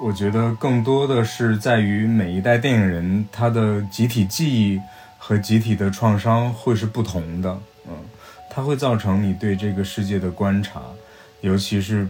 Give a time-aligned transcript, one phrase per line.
[0.00, 4.80] 我觉得更多的是在于每一代电影人他的集体记忆
[5.18, 7.94] 和集体的创伤会是不同的，嗯，
[8.48, 10.80] 它会造成你对这个世界的观察，
[11.40, 12.08] 尤其是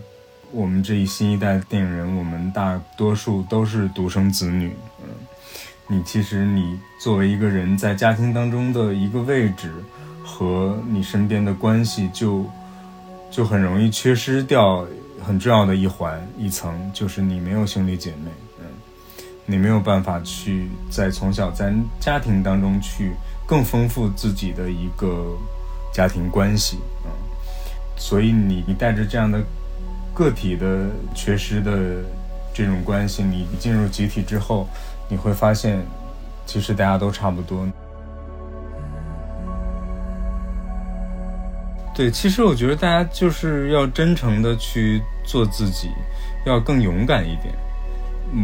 [0.52, 5.08] 我们这一新一代电影人，我们大多数都是独生子女，嗯，
[5.86, 9.72] 你其实你作为一个人在家庭当中的一个位置
[10.24, 12.44] 和你身边的关系就。
[13.30, 14.86] 就很容易缺失掉
[15.20, 18.66] 很重要的一环一层，就是你没有兄弟姐妹，嗯，
[19.46, 23.12] 你没有办法去在从小在家庭当中去
[23.46, 25.36] 更丰富自己的一个
[25.92, 27.10] 家庭关系，嗯，
[27.96, 29.40] 所以你你带着这样的
[30.14, 32.02] 个体的缺失的
[32.54, 34.68] 这种关系，你进入集体之后，
[35.08, 35.84] 你会发现
[36.46, 37.66] 其实大家都差不多。
[41.98, 45.90] 对，其实我觉得大家就是要真诚的去做自己，
[46.46, 47.52] 要更勇敢一点。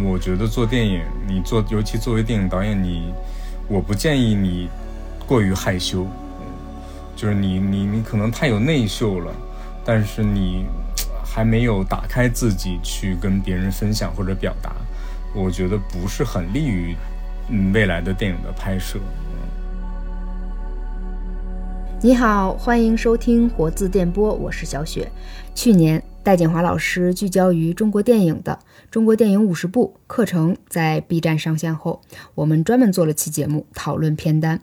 [0.05, 3.15] 我觉得做电影，你做，尤其作为电影导演，你，
[3.69, 4.69] 我不建议你
[5.25, 6.05] 过于害羞，
[7.15, 9.33] 就是你你你可能太有内秀了，
[9.85, 10.67] 但是你
[11.25, 14.75] 还没有打开自己去跟别人分享或者表达，
[15.33, 16.97] 我觉得不是很利于
[17.73, 18.99] 未来的电影的拍摄。
[22.05, 25.11] 你好，欢迎收听活字电波，我是小雪。
[25.55, 28.59] 去年戴锦华老师聚焦于中国电影的
[28.91, 32.03] 《中国电影五十部》课程在 B 站上线后，
[32.35, 34.61] 我们专门做了期节目讨论片单。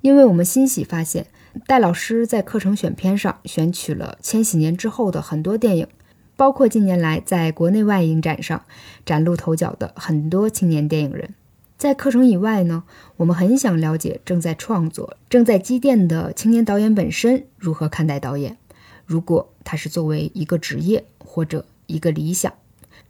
[0.00, 1.28] 因为我们欣喜发现，
[1.68, 5.86] 戴老师在课程选片上选取了千禧年之后的很多电影，
[6.34, 8.64] 包括近年来在国内外影展上
[9.06, 11.34] 崭露头角的很多青年电影人。
[11.80, 12.84] 在课程以外呢，
[13.16, 18.58] 我们很想了解正在创作、正在积淀的青年导演本身如何看待导演。
[19.06, 22.52] 如果他是作为一个职业或者一个理想，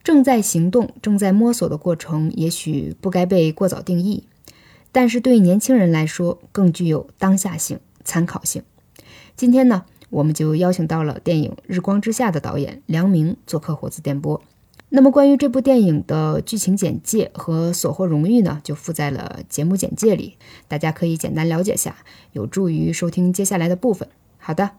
[0.04, 4.28] 正在行动、正在摸索的过程，也许不该被过早定义。
[4.92, 8.62] 但是对年轻人来说，更具有当下性、参考性。
[9.34, 14.40] 今天呢，我们就邀请到了电影《日光之下》的导演梁明做客火字电波。
[14.92, 20.36] 那么，关于这部电影的剧情简介和所获荣誉呢，就附在了节目简介里，
[20.66, 21.94] 大家可以简单了解下，
[22.32, 24.08] 有助于收听接下来的部分。
[24.38, 24.70] 好的，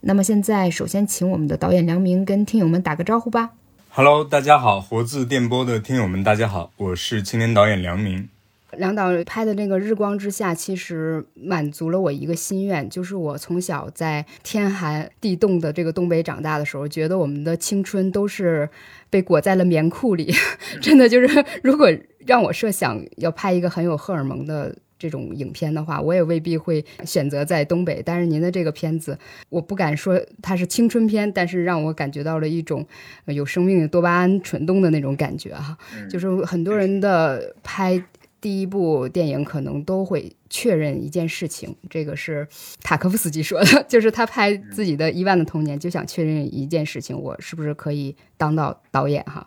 [0.00, 3.50] 那么现在首先请我们的导演梁明跟听友们打个招呼吧。
[3.90, 8.30] Hello，大家好，活字电波的听友们，大家好，我是青年导演梁明。
[8.76, 18.68] 梁导拍的那个《日光之下》，其实满足了我一个心愿，就是我从小在天寒地冻的这个东北长大的时候，觉得我们的青春都是
[19.08, 20.32] 被裹在了棉裤里。
[20.82, 21.88] 真的就是，如果
[22.26, 28.02] 让我设想要拍一个很有荷尔蒙的这种影片的话，我也未必会选择在东北。
[28.04, 29.18] 但是您的这个片子，
[29.48, 32.86] 我不敢说它是青春片，但是让我感觉到了一种
[33.24, 35.78] 有生命的多巴胺蠢动的那种感觉哈。
[36.10, 38.04] 就是很多人的拍。
[38.40, 42.46] 第一部电影可能都会确认一件事情，这个是
[42.82, 49.22] 塔科夫斯基说的， 就是他拍自己的《伊万的童年》就想确认一件事情：我是不是可以当到导演？
[49.24, 49.46] 哈。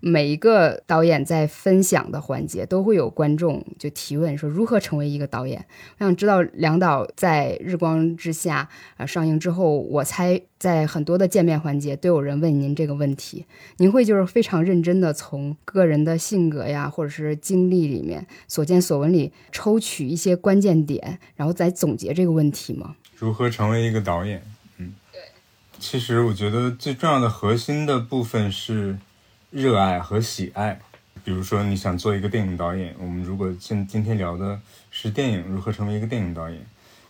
[0.00, 5.66] 每一个导演在分享的环节都会有观众就提问说如何成为一个导演。
[5.98, 8.68] 我想知道梁导在《日光之下》
[9.02, 13.44] 啊上映之后，我猜在很多的见面环节都有人问您这个问题，
[13.78, 22.96] 您会就是非常认真的从个人的性格呀或者是经历里面所见所闻里抽取一些关键点，然后再总结这个问题吗？
[23.16, 24.42] 如何成为一个导演？
[24.78, 25.20] 嗯，对，
[25.78, 28.96] 其实我觉得最重要的核心的部分是。
[29.50, 30.78] 热爱和喜爱，
[31.24, 34.60] 比如说你想做一个电影导演，我们如果现今天聊的
[34.90, 36.60] 是电影如何成为一个电影导演，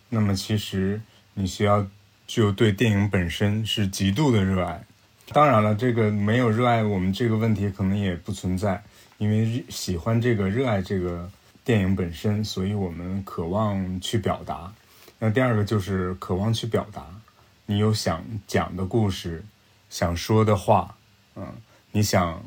[0.09, 1.01] 那么其实
[1.35, 1.85] 你需要
[2.29, 4.85] 具有对电影本身是极度的热爱。
[5.33, 8.81] 当然了，这个没有热爱，我们这个问题可能也不存在，
[9.19, 11.29] 因为喜欢这个、热爱这个
[11.69, 14.73] 电影本身，所以我们渴望去表达。
[15.19, 17.05] 那第二个就是渴望去表达，
[17.67, 19.45] 你有想讲的故事，
[19.91, 20.97] 想说的话，
[21.37, 21.47] 嗯。
[21.93, 22.43] 你想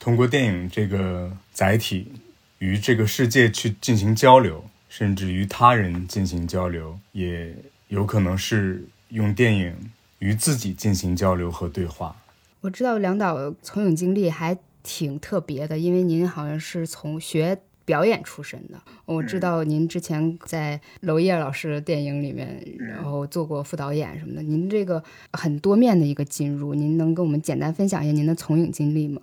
[0.00, 2.12] 通过电影这个载体
[2.60, 7.54] 与这个世界去进行交流，甚至与他人进行交流，也
[7.88, 9.76] 有可能是用电影
[10.18, 12.16] 与自己进行交流和对话。
[12.62, 18.80] 我知道梁导从影经历还挺特别的，因为您好像是从学表演出身的。
[19.04, 24.42] 我知道您之前在娄烨老师的电影里面，然后做过副导演什么的。
[24.42, 25.02] 您这个
[25.32, 29.20] 很多面的一个进入，您能跟我们简单分享一下您的从影经历吗？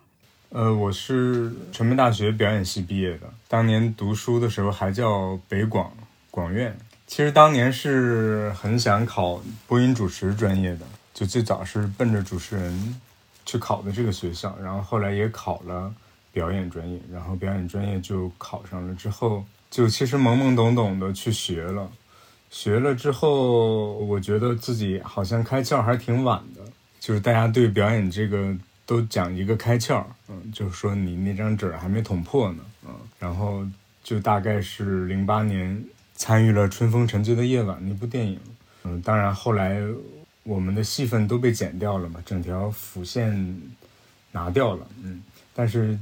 [0.49, 5.91] 呃，我是传媒大学表演系毕业的，当年读书的时候还叫北广
[6.31, 6.75] 广院。
[7.05, 12.99] 其实当年是很想考播音主持专业的，就最早是奔着主持人
[13.45, 15.93] 去考的这个学校，然后后来也考了
[16.31, 21.91] 表演专业，然后表演专业就考上了，之后就其实懵懵懂懂的去学了，
[22.49, 26.61] 学了之后，我觉得自己好像开窍还挺晚的，
[26.99, 28.55] 就是大家对表演这个
[28.85, 33.65] 都讲一个开窍，嗯，就是说你那张纸还没捅破呢，嗯，然后
[34.03, 35.83] 就大概是零八年
[36.15, 38.39] 参与了《春风沉醉的夜晚》那部电影，
[38.83, 39.81] 嗯，当然后来
[40.43, 43.61] 我们的戏份都被剪掉了嘛，整条辅线
[44.31, 45.23] 拿掉了，嗯，
[45.55, 45.97] 但是。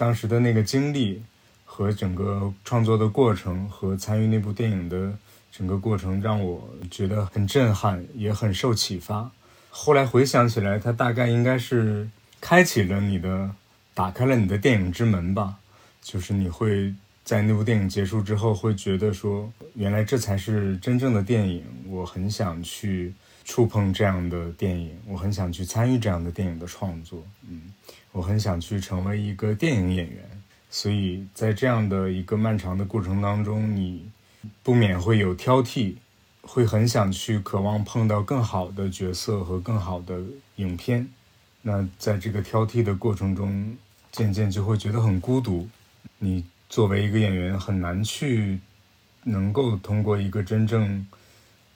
[0.00, 1.22] 当时的那个经历
[1.66, 5.12] 和整个创作的过程和参与那部电影的
[5.52, 9.30] 整个过程，让我觉得很震撼，也很受启发。
[9.68, 12.08] 后来回想起来，它大概应该是
[12.40, 13.50] 开启了你的，
[13.92, 15.58] 打开了你的电影之门吧。
[16.00, 21.62] 就是你会在那部电影结束之后，会觉得说，原来这才是真正的电影。
[21.86, 23.12] 我很想去
[23.44, 27.22] 触碰这样的电影，我很想去参与这样的电影的创作。
[27.46, 27.74] 嗯。
[28.12, 34.10] 我很想去成为一个电影演员，所以在这样的一个漫长的过程当中，你
[34.62, 35.94] 不免会有挑剔，
[36.42, 40.20] 会很想去渴望碰到更好的角色和更好的
[40.56, 41.08] 影片。
[41.62, 43.76] 那在这个挑剔的过程中，
[44.10, 45.68] 渐渐就会觉得很孤独。
[46.18, 48.58] 你作为一个演员，很难去
[49.22, 51.06] 能够通过一个真正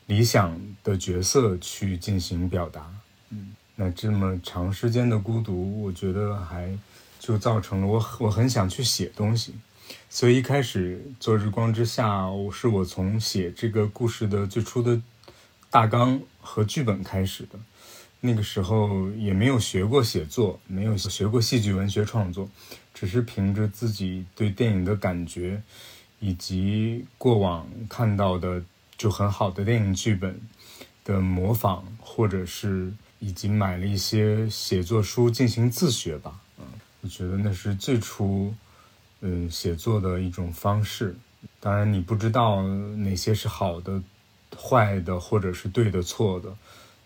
[0.07, 2.91] 理想的角色去进行表达。
[3.31, 3.55] 嗯。
[3.77, 6.79] 那这么长时间的孤独，我觉得还
[7.19, 9.53] 就造成了我我很想去写东西，
[10.09, 15.03] 所以一开始做《日光之下》，我是我从写这个故事的最初的
[15.71, 17.59] 大纲和剧本开始的。
[18.21, 22.49] 那个时候也没有学过写作，没有学过戏剧文学创作，
[22.95, 25.61] 只是凭着自己对电影的感觉，
[26.21, 28.63] 以及过往看到的
[28.97, 30.41] 就很好的电影剧本
[31.05, 32.93] 的模仿，或者是。
[33.19, 36.65] 以及买了一些写作书进行自学吧，嗯，
[37.01, 38.55] 我觉得那是最初，
[39.21, 41.17] 嗯，写作的一种方式。
[41.61, 42.63] 当然，你不知道
[42.97, 44.03] 哪些是好的、
[44.57, 46.55] 坏的，或者是对的、错的，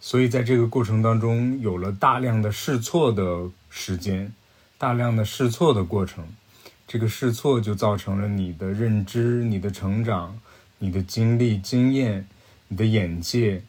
[0.01, 4.33] 所以在这个过程当中，有了大量的试错的时间，
[4.77, 6.27] 大量的试错的过程。
[6.87, 10.41] 这个试错就造成了你的认知、你的成长、
[10.79, 12.27] 你的经历、经验、
[12.69, 13.63] 你的眼界。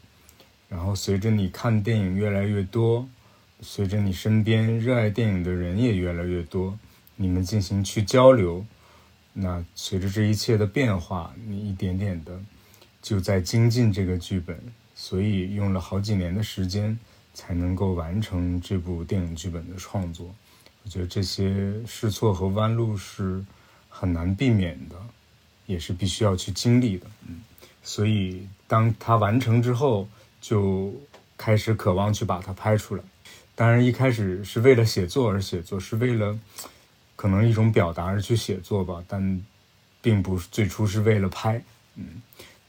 [0.69, 3.09] 然后随着你看电影越来越多，
[3.59, 6.77] 随着你身边热爱电影的人也越来越多，
[7.15, 8.63] 你们进行去交流，
[9.33, 12.39] 那随着这一切的变化，你一点点的
[13.01, 14.55] 就在精进这个剧本，
[14.93, 16.97] 所以用了好几年的时间
[17.33, 20.33] 才能够完成这部电影剧本的创作。
[20.83, 23.43] 我觉得这些试错和弯路是
[23.89, 24.95] 很难避免的，
[25.65, 27.07] 也是必须要去经历的。
[27.27, 27.41] 嗯，
[27.81, 30.07] 所以当它完成之后。
[30.41, 30.93] 就
[31.37, 33.03] 开始渴望去把它拍出来，
[33.55, 36.37] 当然一开始是为了写作而写作，是为了
[37.15, 39.41] 可能一种表达而去写作吧，但
[40.01, 41.61] 并不是最初是为了拍，
[41.95, 42.21] 嗯，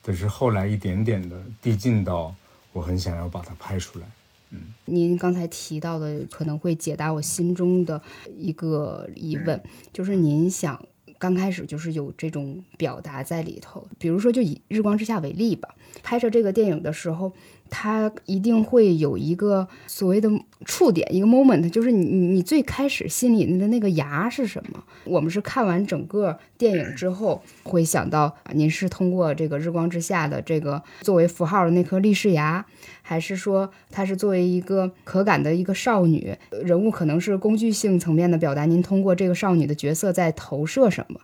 [0.03, 2.35] 但是后来一点点的递进到
[2.73, 4.07] 我很想要把它拍出来，
[4.51, 4.59] 嗯。
[4.85, 8.03] 您刚才提到的可能会解答我心中的
[8.37, 9.61] 一个疑问，
[9.93, 10.85] 就是您想。
[11.19, 17.35] 刚开始就是有这种表达在里头，比如说就以《日光之下》为例吧，拍摄这个电影的时候，
[17.71, 20.29] 它一定会有一个所谓的
[20.65, 24.83] 触点，一个 moment，就是你你你最开始心里的那个牙是什么？
[25.05, 32.67] 我们是看完整个电影之后会想到，您是通过这个《日光之下》的这个作为符号的那颗立式牙。
[33.03, 38.67] 还是说，她是作为一个可感的一个少女人物，可能是工具性层面的表达。
[38.67, 41.21] 您通过这个少女的角色在投射什么？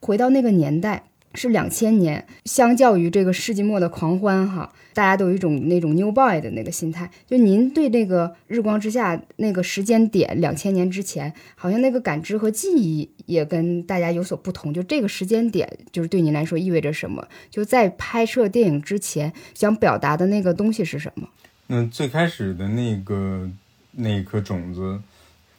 [0.00, 1.04] 回到那个年代。
[1.34, 7.08] 是两千年，相较于这个世纪末的狂欢，哈，大家都有一种那种 new boy 的那个心态。
[7.26, 14.74] 就您对那个日光之下那个时间点，两千年之前，好像那个感知和记忆也跟大家有所不同。
[14.74, 17.26] 就这个时间点，就是对您来说意味着什么？
[17.48, 21.28] 就在拍摄电影之前，想表达的那个东西是什么？
[21.68, 23.48] 那最开始的那个
[23.92, 25.00] 那一颗种子，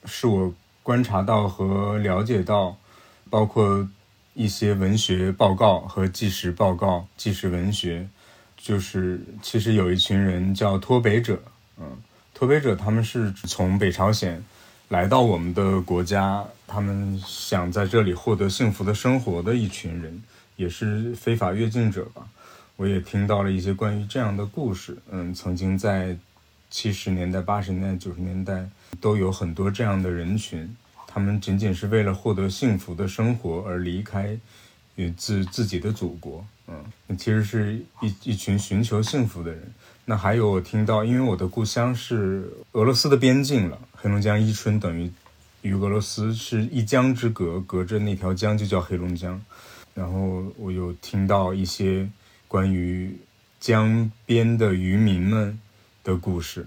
[0.04, 2.76] 是我观察到和了解到，
[3.30, 3.88] 包括。
[4.34, 8.08] 一些文学报告和纪实报告、纪实文学，
[8.58, 11.42] 就是其实有一群人叫脱北者，
[11.78, 11.98] 嗯，
[12.34, 14.42] 脱北者他们是从北朝鲜
[14.88, 20.24] 来到我们的国家，他们想在这里获得幸福的生活的一群人，
[20.56, 22.26] 也是非法越境者吧。
[22.78, 26.18] 我也听到了一些关于这样的故事，嗯，曾经在
[26.70, 28.68] 七十年代、八十年代、九十年代
[29.02, 30.74] 都有很多这样的人群。
[31.14, 34.38] 他们仅仅是为了获得幸福的生活而离开，
[34.96, 39.62] 与自自己的祖国，嗯，其实是一一群寻求幸福的人。
[40.06, 45.12] 那还有我听到，因为我的故乡是俄罗斯的边境了，黑龙江伊春等于
[45.62, 49.40] 与俄罗斯是一江之隔，隔着那条江就叫黑龙江。
[49.94, 52.10] 然后我有听到一些
[52.48, 53.14] 关于
[53.60, 55.60] 江边的渔民们
[56.04, 56.66] 的故事，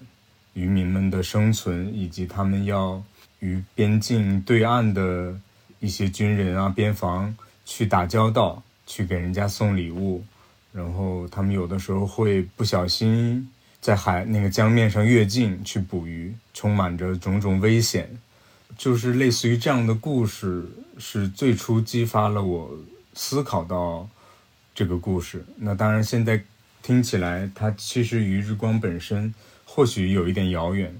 [0.53, 3.03] 渔民们的生存，以及他们要
[3.45, 5.39] 与边境对岸的
[5.79, 7.37] 一些军人啊、边防
[7.67, 10.25] 去打交道，去给人家送礼物。
[10.73, 13.47] 然后他们有的时候会不小心
[13.83, 18.09] 在海那个江面上越境去捕鱼，充满着种种危险。
[18.79, 20.65] 就是类似于这样的故事，
[20.99, 22.71] 是最初激发了我
[23.13, 24.09] 思考到
[24.75, 25.45] 这个故事。
[25.59, 26.43] 那当然，现在
[26.83, 29.33] 听起来它其实与日光本身
[29.65, 30.93] 或许有一点遥远，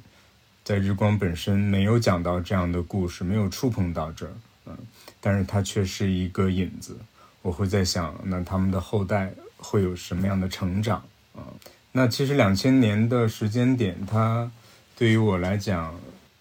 [0.65, 4.33] 在日光本身没有讲到这样的故事，没有触碰到这儿，
[4.65, 4.79] 嗯，
[5.21, 6.97] 但是它却是一个引子。
[7.43, 11.05] 我会在想，那他们的后代会有什么样的成长
[11.35, 11.45] 啊？
[11.93, 14.51] 那其实两千年的时间点，它
[14.97, 15.95] 对于我来讲。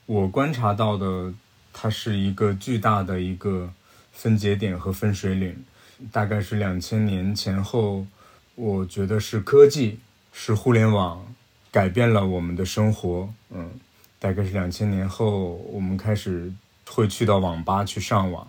[0.05, 1.33] 我观察到的，
[1.71, 3.71] 它是一个巨大的一个
[4.11, 5.63] 分节点和分水岭，
[6.11, 8.05] 大概是两千年前后。
[8.55, 9.99] 我觉得是科技，
[10.31, 11.25] 是互联网
[11.71, 13.33] 改变了我们的生活。
[13.49, 13.71] 嗯，
[14.23, 16.49] 大概是两千年后，我们开始
[16.85, 18.47] 会去到网吧去上网，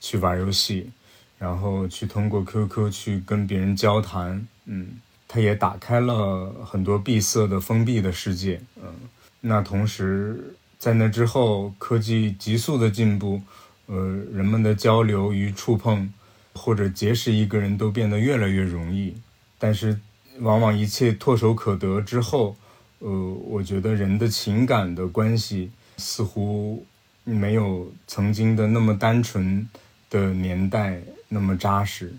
[0.00, 0.90] 去玩游戏，
[1.38, 4.46] 然后去通过 QQ 去跟别人交谈。
[4.64, 4.98] 嗯，
[5.28, 8.62] 它也打开了很多闭塞的封闭的世界。
[8.82, 8.94] 嗯，
[9.42, 10.56] 那同时。
[10.78, 13.42] 在那之后，科技急速的进步，
[13.84, 13.98] 呃，
[14.32, 16.10] 人们的交流与触碰，
[16.54, 19.14] 或者结识一个人都变得越来越容易。
[19.58, 20.00] 但是，
[20.38, 22.56] 往往一切唾手可得之后，
[23.00, 23.10] 呃，
[23.46, 26.86] 我觉得人的情感的关系似乎
[27.24, 29.68] 没有曾经的那么单纯
[30.08, 32.14] 的年代那么扎实，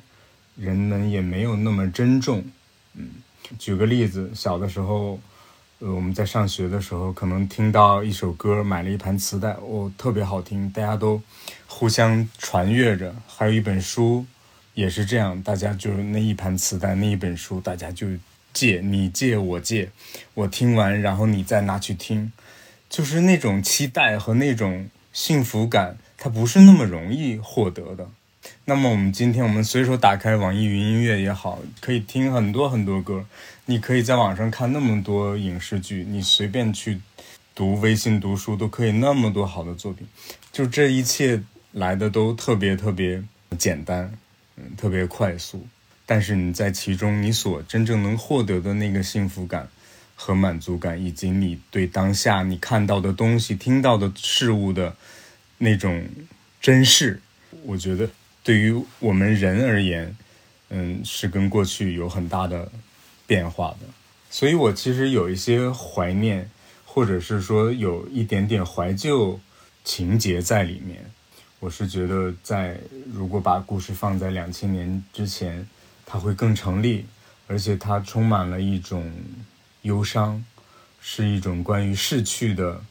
[0.56, 2.44] 人们也没有那么珍重。
[2.94, 3.10] 嗯，
[3.58, 5.20] 举个例子，小的时候。
[5.84, 11.20] 呃，我们在上学的时候，可能听到一首歌，买了一盘磁带，哦，特别好听，大家都
[11.66, 13.16] 互相传阅着。
[13.26, 14.24] 还有一本书，
[14.76, 18.06] 也是这样，大家就是那一盘磁带，那一本书，大家就
[18.54, 19.90] 借，你借我借，
[20.34, 22.32] 我听完，然后你再拿去听，
[22.90, 28.10] 就是那种期待和那种幸福感，它不是那么容易获得的。
[28.66, 33.26] 那么我们今天，我们随手打开网易云音乐也好，可以听很多很多歌。
[33.66, 37.00] 你可以在网上看那么多影视剧，你随便去
[37.54, 40.08] 读微信读书都可以那么多好的作品。
[40.52, 41.42] 就这一切
[41.72, 43.24] 来的都特别特别
[43.58, 44.12] 简单，
[44.58, 45.66] 嗯，特别快速。
[46.12, 49.70] 但是你在其中，你所真正能获得的那个幸福感
[50.14, 54.94] 和满足感，以及你对当下你看到的东西、听到的事物的
[55.60, 56.06] 那种
[56.60, 57.22] 珍视，
[57.64, 58.10] 我觉得。
[58.44, 60.14] 对于我们人而言，
[60.68, 62.70] 嗯，是跟过去有很大的
[63.26, 63.88] 变化的，
[64.30, 66.52] 所以我其实有一些怀念，
[66.84, 69.40] 或者是说有一点点怀旧
[69.86, 71.10] 情节在里面。
[71.62, 72.78] 我是觉得，在
[73.14, 75.66] 如果把故事放在两千年之前，
[76.14, 77.06] 它会更成立，
[77.48, 79.10] 而且它充满了一种
[79.84, 80.44] 忧伤，
[81.00, 82.82] 是一种关于逝去的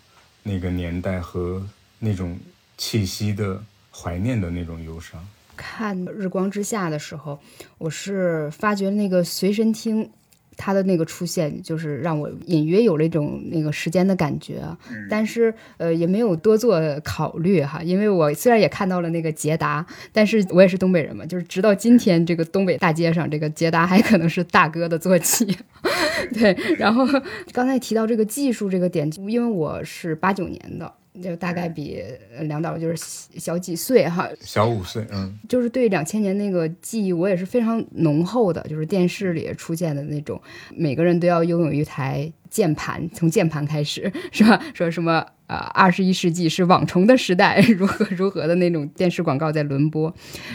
[0.42, 1.62] 那个年代和
[1.98, 2.38] 那种
[2.78, 3.62] 气息的
[3.92, 5.22] 怀念的那种忧伤。
[5.54, 7.38] 看《日光之下》的时候，
[7.76, 10.10] 我是发觉那个随身听，
[10.56, 14.62] 它的那个出现，就是让我隐约有了一种那个时间的感觉。
[15.08, 25.56] 但是，呃，也没有多做考虑哈，因为我虽然也看到了那个捷达，但是我也是东北人嘛，就是直到今天，这个东北大街上，这个捷达还可能是大哥的坐骑。
[26.34, 27.06] 对，然后
[27.52, 30.92] 刚才提到这个技术这个点，因为我是八九年的。
[31.22, 32.00] 就大概比
[32.42, 32.96] 梁导就是
[33.36, 40.40] 小几岁哈，小五岁，嗯，就是对两千年那个记忆，我也是非常浓厚的，就是电视里出现的那种，
[40.74, 44.62] 每个人都要拥有一台键盘，从键盘开始，是吧？
[44.72, 50.14] 说什么呃，二十一世纪是网虫的时代，如何如何的那种电视广告在轮播，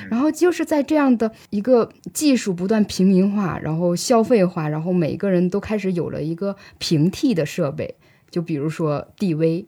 [0.09, 7.95] 然后就是在这样的一个技术不断平民化，然后消费化，然后每个人都开始有了一个平替的设备，
[8.31, 9.65] 就比如说 DV。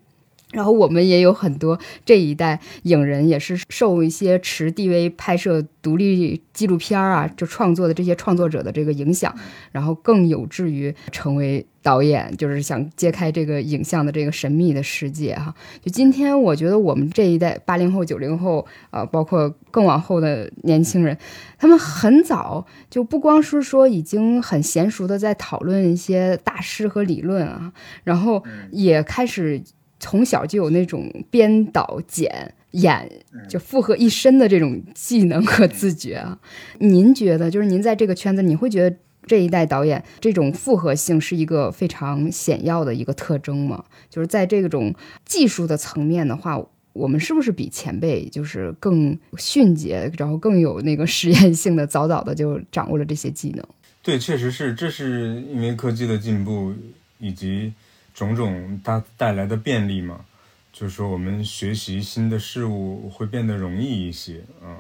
[0.53, 9.35] 然后我们也有很多这一代影人，也是受一些持 DV 拍摄独立纪录片啊，就创作的这些创作者的这个影响，
[9.73, 15.53] 然后更有志于成为导演，就是想揭开这个影像的这个神秘的世界哈。
[15.81, 21.17] 就今天，我觉得我们这一代八零后、九零后，呃，包括更往后的年轻人，
[21.57, 27.73] 他们很早就不光是说已经很娴熟的在讨论一些大师和理论啊，
[28.05, 29.61] 然后也开始。
[29.99, 33.09] 从小就有那种编导、剪、演
[33.49, 36.39] 就复合一身的这种技能和自觉啊。
[36.79, 43.83] 您觉得，就是您在这个圈子，你会觉得这一代导演这种复合性是一个非常显要的一个特征吗？
[44.09, 44.93] 就是在这种
[45.25, 46.61] 技术的层面的话，
[46.93, 53.65] 我们是不是比前辈就是更迅捷，然后更有那个实验性的，早早的就掌握了这些技能？
[54.01, 56.73] 对，确实是，这是因为科技的进步
[57.19, 57.73] 以及
[58.17, 60.25] 种种它带来的便利嘛。
[60.73, 64.79] 就是说，我们学习新的事物会变得容易一些嗯。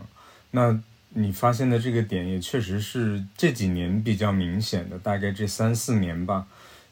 [0.51, 0.79] 那
[1.09, 6.45] 你发现的这个点也确实是这几年比较明显的，大概这三四年吧，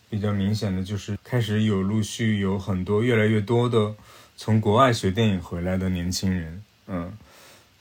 [0.09, 3.93] 比较明显的就是开始有陆续有很多越来越多的
[4.35, 7.13] 从国外学电影回来的年轻人，嗯，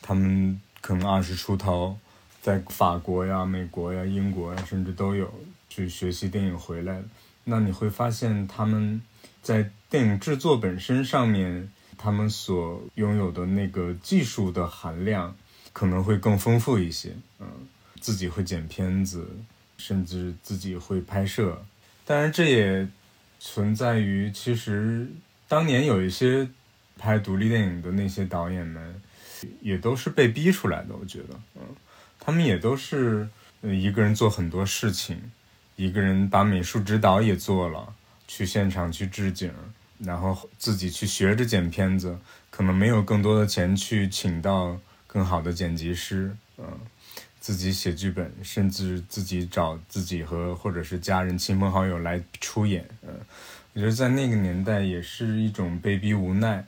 [0.03, 1.97] 他们可能二十出头，
[2.43, 5.33] 在法国呀、美国呀、英国呀，甚至都有
[5.71, 7.03] 去学习电影回来。
[7.45, 9.01] 那你会发现他们。
[9.43, 15.37] 在电影制作本身上面，他们所拥有的那个技术的含量
[15.71, 17.15] 可能会更丰富一些。
[17.39, 17.47] 嗯，
[18.01, 19.29] 自己会剪片子，
[19.77, 21.63] 甚至自己会拍摄。
[22.07, 22.89] 当然，这也
[23.39, 25.07] 存在于其实
[25.47, 26.49] 当年有一些
[26.97, 29.03] 拍独立电影的那些导演们，
[29.61, 30.97] 也都是被逼出来的。
[30.99, 31.61] 我觉得，嗯，
[32.19, 33.29] 他们也都是
[33.61, 35.21] 一个人做很多事情，
[35.77, 37.95] 一个人把美术指导也做了。
[38.27, 39.53] 去现场去置景，
[39.99, 42.19] 然后自己去学着剪片子，
[42.51, 44.77] 可能没有更多的钱去请到
[45.07, 46.67] 更好的剪辑师，嗯，
[47.39, 53.21] 自己写剧本，甚至自己找自己和或者是家人、亲朋好友来出演，嗯，
[53.75, 56.67] 我觉得在那个年代也是一种被逼无奈，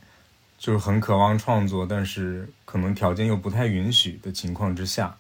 [0.59, 5.17] 就很渴望创作，但是可能条件又不太允许的情况之下，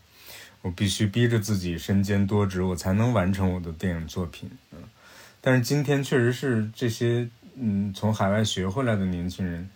[0.67, 4.79] 我必须逼着自己身兼多职，我才能完成我的电影作品，嗯。
[5.41, 9.71] 但是今天确实是这些嗯从海外学回来的年轻人，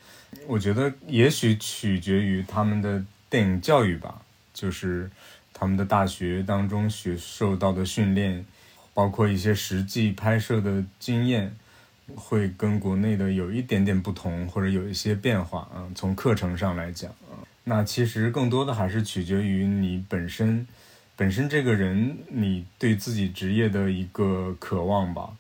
[0.49, 4.21] 我觉得也许取决于他们的电影教育吧，
[4.53, 5.09] 就是
[5.55, 8.45] 他们的大学当中学受到的训练，
[8.93, 11.55] 包括一些实际拍摄的经验，
[12.17, 15.87] 会跟国内的有一点点不同，或者有一些变化啊。
[15.95, 17.15] 从课程上来讲，
[17.65, 20.67] 那其实更多的还是取决于你本身，
[21.15, 25.31] 本身这个人你对自己职业的一个渴望吧。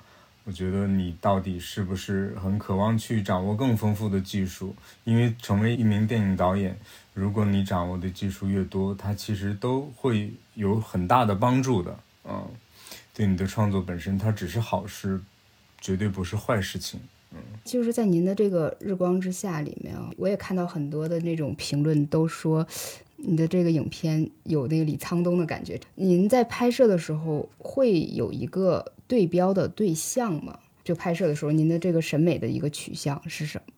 [0.45, 4.75] 我觉得你到底是不是很渴望去掌握更丰富的技术？
[5.05, 6.77] 因为成为一名电影导演，
[7.15, 11.99] 如果你掌握的技术越多，它其实都会有很大的帮助的。
[12.25, 12.49] 嗯，
[13.15, 15.21] 对你的创作本身，它只是好事，
[15.81, 17.01] 绝对不是坏事情。
[17.33, 22.67] 嗯，就是在您的这个《日光之下》里面啊，我也看到很多的那种评论，都说
[23.17, 25.81] 你的这个影片有那个李沧东的感觉。
[25.95, 28.93] 您在拍摄的时候会有一个。
[29.11, 33.73] 对标的对象吗，就拍摄的时候，您的这个审美的一个取向是什么？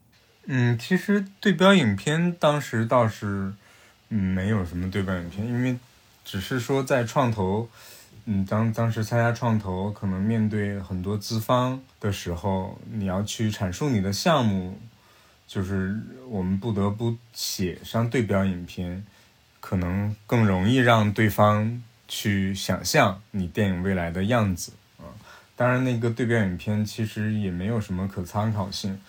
[0.45, 3.51] 嗯，其实对标影片当时倒是，
[4.11, 5.75] 嗯，没有什么对标影片，因为
[6.23, 7.67] 只是说在创投，
[8.25, 14.79] 嗯，当当时参加创投，可能面对很多资方的时候，你要去阐述你的项目，
[15.49, 19.05] 就是我们不得不写上对标影片，
[19.61, 25.11] 可能更容易让对方去想象你电影未来的样子啊。
[25.57, 29.01] 当然，那个对标影片其实也没有什么可参考性。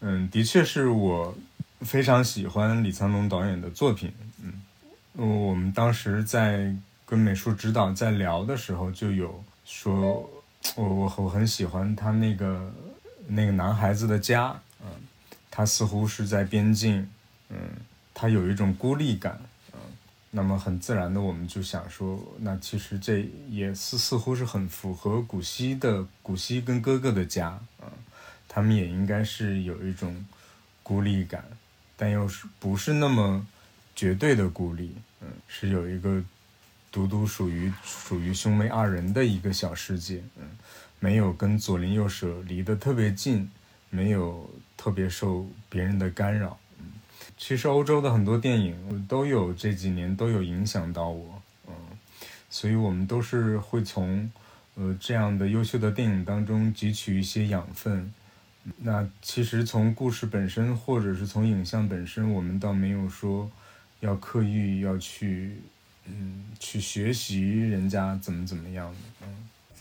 [0.00, 1.36] 嗯，的确是我
[1.80, 4.12] 非常喜欢李沧东导演的作品。
[4.42, 4.54] 嗯，
[5.46, 6.72] 我们当时在
[7.10, 10.30] 跟美术指导在聊的时候，就有说，
[10.76, 12.72] 我我我很喜欢他那个
[13.26, 14.56] 那个男孩子的家。
[14.80, 14.86] 嗯，
[15.50, 17.10] 他似乎是在边境。
[17.48, 17.58] 嗯，
[18.14, 19.36] 他有一种孤立感。
[19.72, 19.80] 嗯
[20.32, 27.88] 那么很自然的，我们就想说，那其实这也是似乎是很符合古希的古希跟哥哥的家嗯，
[28.46, 30.24] 他们也应该是有一种
[30.84, 31.44] 孤立感，
[31.96, 33.44] 但又是不是那么
[33.96, 36.22] 绝对的孤立，嗯，是有一个
[36.92, 40.48] 独独属于属于兄妹二人的一个小世界，嗯，
[40.98, 43.50] 没有跟左邻右舍离得特别近，
[43.90, 46.58] 没有特别受别人的干扰。
[46.78, 46.86] 嗯
[47.36, 51.74] 其实欧洲的很多电影都有这几年都有影响到我，嗯，
[52.50, 54.30] 所以我们都是会从，
[54.74, 58.12] 呃这样的优秀的电影当中汲取一些养分。
[58.76, 63.50] 那其实从故事本身或者是从影像本身，我们倒没有说
[64.00, 65.56] 要刻意要去，
[66.18, 68.98] 嗯，去学习人家怎么怎么样的。
[69.22, 69.28] 嗯，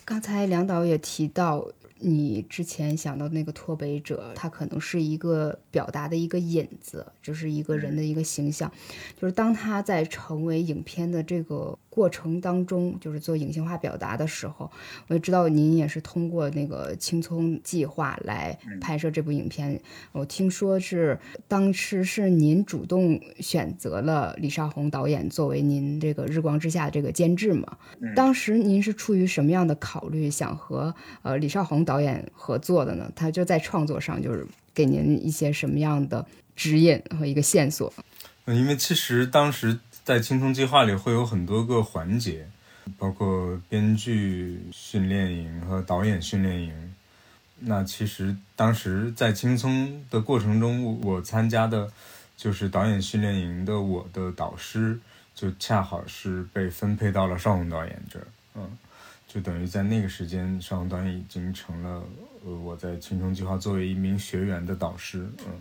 [0.06, 1.66] 刚才梁导也提到。
[2.02, 8.72] 你之前想到那个脱北者，他可能是一个表达的一个引子，就是一个人的一个形象，
[9.20, 11.78] 就是当他在成为影片的这个。
[11.90, 14.72] 过程当中，就是做影像化表达的时候，
[15.08, 19.82] 我也知道您也是通过那个青葱计划来拍摄这部影片。
[20.12, 27.78] 我听说是当时是您主动选择了李少红导演作为您这个《日光之下》这个监制嘛？
[28.16, 33.12] 当时您是出于什么样的考虑，想和呃李少红导演合作的呢？
[33.16, 34.46] 他就在创作上就是。
[34.72, 36.26] 给您一些什么样的
[36.56, 37.92] 指引和一个线索？
[38.46, 39.78] 嗯，因为其实当时
[40.10, 42.50] 在青葱计划里会有很多个环节，
[42.98, 46.96] 包括编剧训练营和导演训练营。
[47.60, 51.92] 那其实当时在青葱的过程中，我参加的
[52.36, 55.00] 就是导演训练营的，我的导师
[55.36, 58.68] 就恰好是被分配到了邵红导演这儿，嗯，
[59.28, 62.04] 就等于在那个时间，邵红导演已经成了
[62.44, 65.54] 呃我在青葱计划作为一名学员的导师，嗯，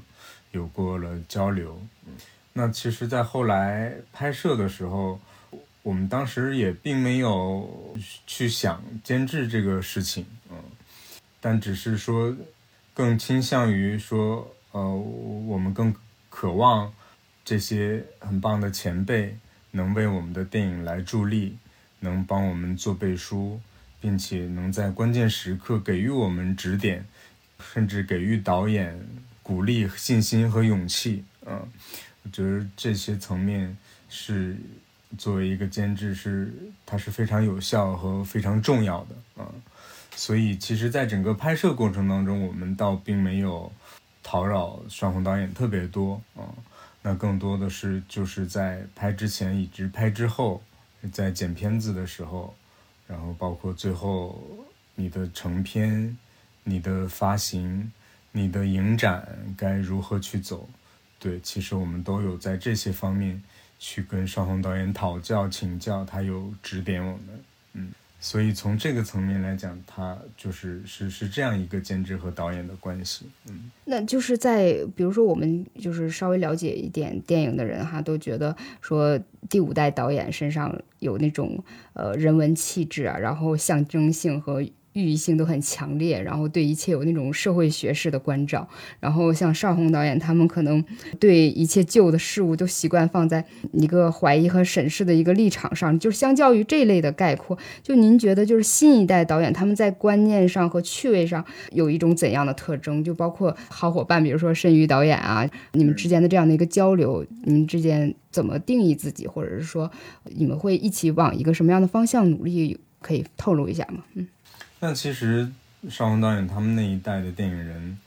[0.52, 2.14] 有过了交流，嗯，
[2.59, 5.21] 那其实，在后来拍摄的时候，
[5.85, 10.57] 我们当时也并没有去想监制这个事情，嗯。
[11.40, 12.35] 但只是说，
[12.92, 15.94] 更倾向于说，呃，我们更
[16.29, 16.92] 渴望
[17.44, 19.37] 这些很棒的前辈
[19.71, 21.57] 能为我们的电影来助力，
[22.01, 23.61] 能帮我们做背书，
[24.01, 27.07] 并且能在关键时刻给予我们指点，
[27.73, 28.99] 甚至给予导演
[29.44, 31.23] 鼓励、信心和勇气。
[31.47, 31.66] 嗯，
[32.29, 33.75] 我觉得这些层面
[34.11, 34.55] 是
[35.17, 36.53] 作为一个监制是
[36.85, 39.17] 它是非常有效和非常重要的。
[39.38, 39.47] 嗯。
[40.14, 43.73] 所以，其实，在整个拍摄过程当中，我们倒并没有
[44.23, 46.43] 讨扰双红导演特别多啊。
[47.01, 50.61] 那更多的是就是在拍之前以及拍之后，
[51.12, 52.55] 在剪片子的时候，
[53.07, 54.43] 然后包括最后
[54.97, 56.19] 你的成片、
[56.64, 57.91] 你的发行、
[58.33, 60.69] 你的影展该如何去走，
[61.18, 63.42] 对，其实我们都有在这些方面
[63.78, 67.90] 去跟邵红导演讨教、请教，他有指点我们，嗯。
[68.20, 79.16] 所以从这个层面来讲，他就是是是这样一个监制和导演的关系，嗯，那就是在比如说我们就是稍微了解一点电影的人哈，都觉得说
[79.48, 84.64] 第五代导演身上有那种呃人文气质啊，然后象征性和。
[84.98, 88.68] 寓意性都很强烈，然后对一切有那种社会学式的关照。
[88.98, 90.84] 然后像邵红导演，他们可能
[91.20, 95.96] 对一切旧的事物都习惯放在一个怀疑和审视的一个立场上。
[96.00, 103.04] 就是相较于这类的概括，就您觉得就是新一代导演他们在观念上和趣味上有一种怎样的特征？
[103.04, 109.90] 就包括好伙伴，比如说申瑜导演啊，你们之间的这样的一个交流，你们之间怎么定义自己，或者是说
[110.24, 112.76] 你们会一起往一个什么样的方向努力？
[113.00, 114.02] 可以透露一下吗？
[114.14, 114.26] 嗯。
[114.81, 115.51] 那其实
[115.91, 117.99] 邵红导演他们那一代的电影人，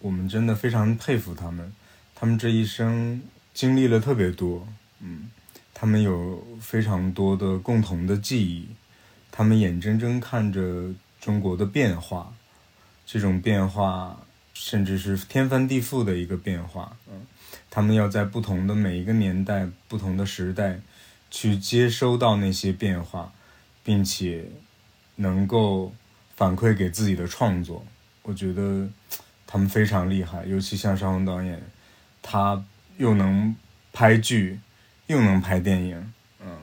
[0.00, 1.72] 我们真的非常佩服他们。
[2.12, 3.22] 他们这一生
[3.54, 4.66] 经历了特别多，
[4.98, 5.30] 嗯，
[5.72, 8.68] 他们有非常多的共同的记忆，
[9.30, 12.34] 他们眼睁睁看着中国的变化，
[13.06, 14.20] 这种变化
[14.52, 17.24] 甚至是天翻地覆的一个变化，嗯，
[17.70, 20.80] 他们要在不同的每一个年代、不同的时代
[21.30, 23.32] 去接收到那些变化，
[23.84, 24.46] 并且
[25.14, 25.94] 能够。
[26.38, 27.84] 反馈给自己的创作，
[28.22, 28.88] 我觉得
[29.44, 31.60] 他们非常厉害，尤其像邵红导演，
[32.22, 32.64] 他
[32.96, 33.56] 又能
[33.92, 34.60] 拍剧，
[35.08, 36.56] 又能拍电影，嗯，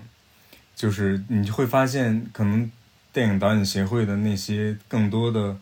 [0.73, 2.71] 就是你会发现，可能
[3.11, 5.57] 电影导演协会的那些更多的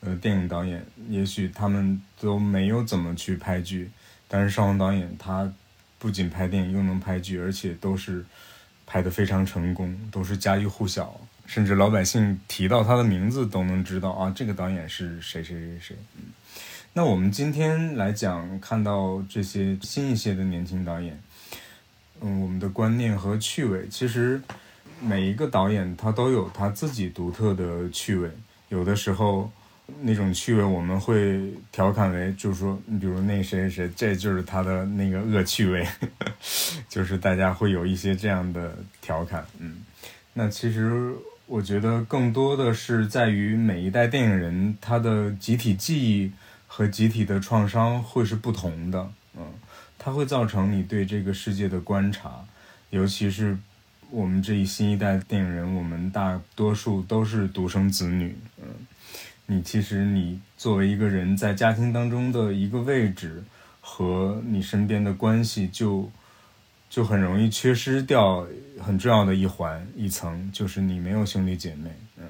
[0.00, 3.90] 呃电影导演，也许他们都没有怎么去拍剧，
[4.26, 5.52] 但是邵红导演他
[5.98, 8.24] 不仅拍电影，又能拍剧，而且都是
[8.86, 11.20] 拍得非常成功，都是家喻户晓。
[11.48, 15.96] 甚至老百姓提到他的名字都能知道啊，这个导演是谁谁谁谁。
[16.92, 21.18] 那我们今天来讲，看到这些新一些的年轻导演，
[22.20, 24.38] 嗯，我们的观念和趣味，其实
[25.00, 28.30] 每一个导演他都有他自己独特的趣味。
[28.68, 29.50] 有的时候
[30.02, 31.40] 那种趣味我们会
[31.72, 35.86] 调侃为，就是说，你比如那谁谁谁，这就是他的那个恶趣味，
[36.90, 39.46] 就是大家会有一些这样的调侃。
[39.58, 39.78] 嗯，
[40.34, 41.14] 那其实。
[41.48, 46.30] 我觉得更多的是在于每一代电影人他的集体记忆
[46.66, 49.46] 和集体的创伤会是不同的，嗯，
[49.98, 52.44] 它会造成你对这个世界的观察，
[52.90, 53.56] 尤其是
[54.10, 58.66] 我们这一新一代电影人，我们大多数都是独生子女，嗯，
[59.46, 63.42] 你其实你作为一个人在家庭当中的一个位置
[63.80, 66.10] 和你身边的关系就。
[66.90, 68.46] 就很容易缺失掉
[68.80, 72.24] 很重要的一环一层，就是你没有兄弟姐妹，嗯，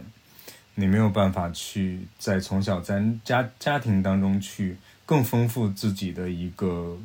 [0.74, 6.98] 你没有办法去在从小在家家庭当中去更丰富自己的一个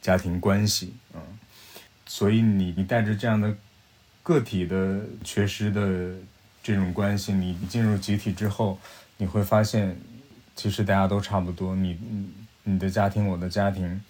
[0.00, 1.20] 家庭关系，嗯，
[2.06, 3.56] 所以你你带着这样的
[4.22, 6.14] 个体的缺失的
[6.62, 8.78] 这种关系，你进入集体之后，
[9.16, 9.96] 你会发现
[10.54, 11.98] 其实大家都差不多，你
[12.64, 14.00] 你的家庭我的家庭，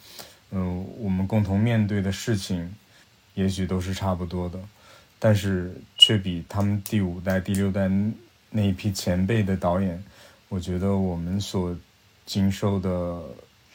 [0.50, 2.74] 嗯，我们共同面对的事情。
[3.34, 4.58] 也许都是差不多的，
[5.18, 7.90] 但是却比他们第五代、第六代
[8.50, 10.02] 那一批前辈的导演，
[10.48, 11.76] 我觉得我们所
[12.24, 13.20] 经受的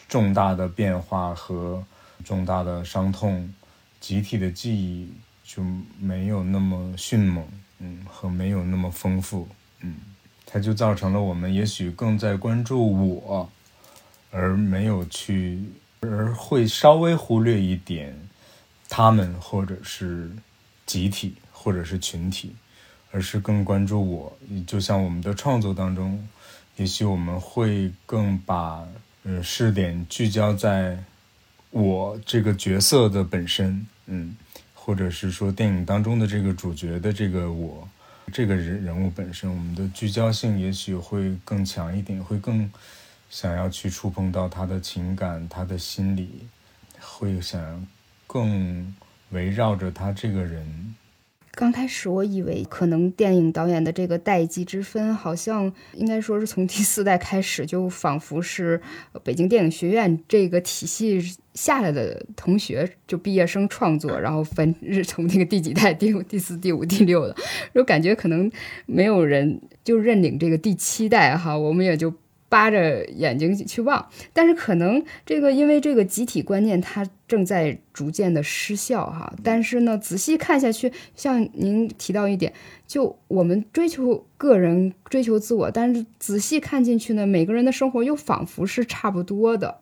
[0.07, 1.83] 重大的变化和
[2.23, 3.53] 重大的伤痛，
[3.99, 5.11] 集体的记忆
[5.43, 5.63] 就
[5.99, 7.45] 没有那么迅猛，
[7.79, 9.47] 嗯，和没有那么丰富，
[9.81, 9.95] 嗯，
[10.45, 13.49] 它就造成了我们也许更在关注我，
[14.31, 15.61] 而没有去，
[16.01, 18.17] 而会稍微忽略一点
[18.87, 20.31] 他们或者是
[20.85, 22.55] 集体或者是群体，
[23.11, 26.27] 而是更关注我，就像我们的创作当中。
[26.75, 28.83] 也许我们会更把
[29.21, 31.03] 呃视点聚焦在
[31.69, 34.35] 我这个角色的本身，嗯，
[34.73, 37.87] 或者是说电影当中的这个主角的这个我
[38.31, 42.67] 这个人人物本身，我们的聚焦性也许会更强一点，会更
[43.29, 46.47] 想要去触碰到他的情感、他的心理，
[46.99, 47.85] 会想
[48.25, 48.91] 更
[49.33, 50.95] 围绕着他这个人。
[51.55, 58.81] 刚开始我以为可能电影导演的这个代际之分，好像应该说是从第四代开始，就仿佛是
[59.23, 61.21] 北京电影学院这个体系
[61.53, 67.35] 下来的同学，就毕业生创作，然后分是从那个第几代，第五、第四、第五、第六的，
[67.75, 68.51] 就感觉可能
[68.87, 72.11] 没有人就认领这个第七代哈，我们也就。
[72.53, 79.33] 扒着眼睛去望，但是可能这个因为这个集体观念它正在逐渐的失效哈。
[79.41, 82.53] 但是呢，仔细看下去，像您提到一点，
[82.85, 89.79] 就我们追求个人、追求自我，但是仔细看进去呢，每个人的生活又仿佛是差不多的，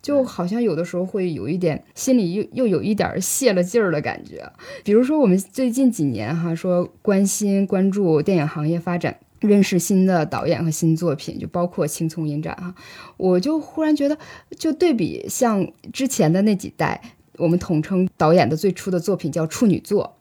[0.00, 4.50] 就好像有的时候会有一点心里又又有一点泄了劲儿的感觉。
[4.82, 9.18] 比如说我们最近几年哈，说关心关注电影行业发展。
[9.40, 12.74] 认识新的导演和新作品，就包括青葱影展哈，
[13.16, 14.16] 我就忽然觉得，
[14.56, 17.00] 就对比像之前的那几代，
[17.36, 20.16] 我们统称导演的最初的作品叫处女作，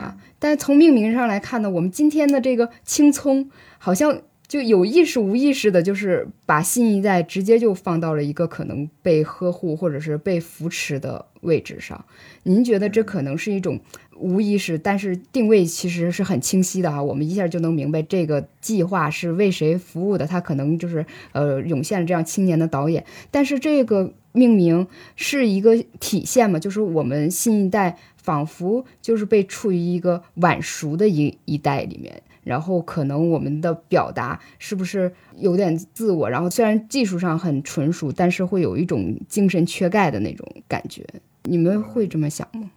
[0.00, 12.04] 啊，但从命名上来看呢，我们今天的这个青葱好像就有意识无意识的，就是把新一代直接就放到了一个可能被呵护或者是被扶持的位置上。
[12.44, 13.78] 您觉得这可能是一种？
[14.22, 20.26] 无意识，但是定位其实是很清晰的哈，我们一下就能明白这个计划是为谁服务的。
[20.26, 41.04] 他可能就是呃涌现了这样青年的导演，但是这个命名是一个体现嘛，就是我们新一代仿佛就是被处于一个晚熟的一一代里面，然后可能我们的表达是不是有点自我，然后虽然技术上很纯熟，但是会有一种精神缺钙的那种感觉。
[41.44, 42.70] 你们会这么想吗？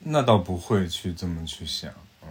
[0.00, 2.28] 那倒不会去这么去想，嗯，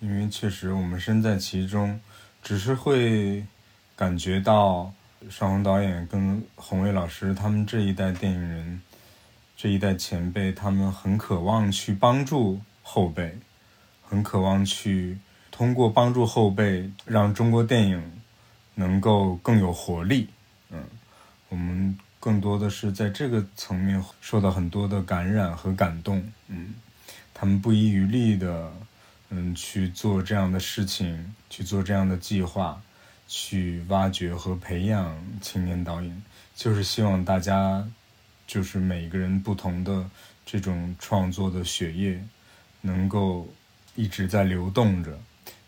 [0.00, 2.00] 因为确实我们身在其中，
[2.42, 3.44] 只是会
[3.96, 4.92] 感觉到
[5.30, 8.82] 邵红导演跟洪伟老师他们这一代电影人，
[9.56, 13.38] 这一代前辈，他们很渴望去帮助后辈，
[14.02, 15.18] 很渴望去
[15.50, 18.20] 通过帮助后辈，让中国电影
[18.74, 20.28] 能够更有活力，
[20.70, 20.84] 嗯，
[21.48, 26.72] 我们更多的是在这个层面受到很多的感染和感动，嗯。
[27.34, 28.72] 他们不遗余力的，
[29.30, 32.80] 嗯，去做这样的事情，去做这样的计划，
[33.26, 36.22] 去挖掘和培养青年导演，
[36.54, 37.84] 就是希望大家，
[38.46, 40.08] 就是每个人不同的
[40.46, 42.22] 这种创作的血液，
[42.82, 43.52] 能够
[43.96, 45.18] 一直在流动着，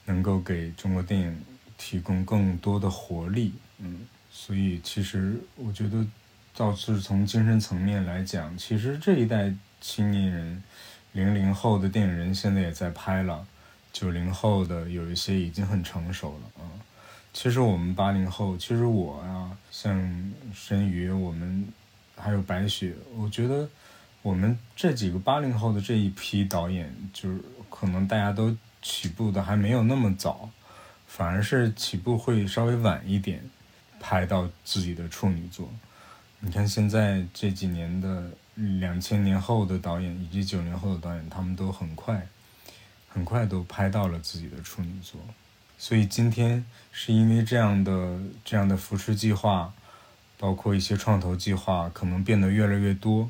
[0.05, 1.45] 能够给中国电影
[1.77, 3.53] 提供更多的活力。
[3.79, 6.07] 嗯，所以其实我觉得，
[6.57, 10.62] 倒是从精神层面来讲，其实这一代青年人。
[11.12, 13.47] 零零后的电影人现在也在拍了，
[13.93, 16.67] 九零后的有一些已经很成熟了啊。
[17.33, 19.97] 其实我们八零后，其实我呀，像
[20.53, 21.69] 申鱼，我们
[22.17, 23.69] 还有白雪，我觉得
[24.23, 27.40] 我们这几个八零后的这一批导演，就是
[27.71, 30.51] 可能大家都起步的还没有那么早，
[31.07, 33.40] 反而是起步会稍微晚一点，
[34.01, 35.71] 拍到自己的处女作。
[36.44, 38.30] 你看现在这几年的。
[38.78, 42.24] 两千年后的导演以及九零后的导演，他们都很快，
[43.09, 45.20] 很快都拍到了自己的处女作。
[45.76, 49.74] 所以今天是因为这样的这样的扶持计划，
[50.38, 53.28] 包括一些创投计划，可能变得越来越多。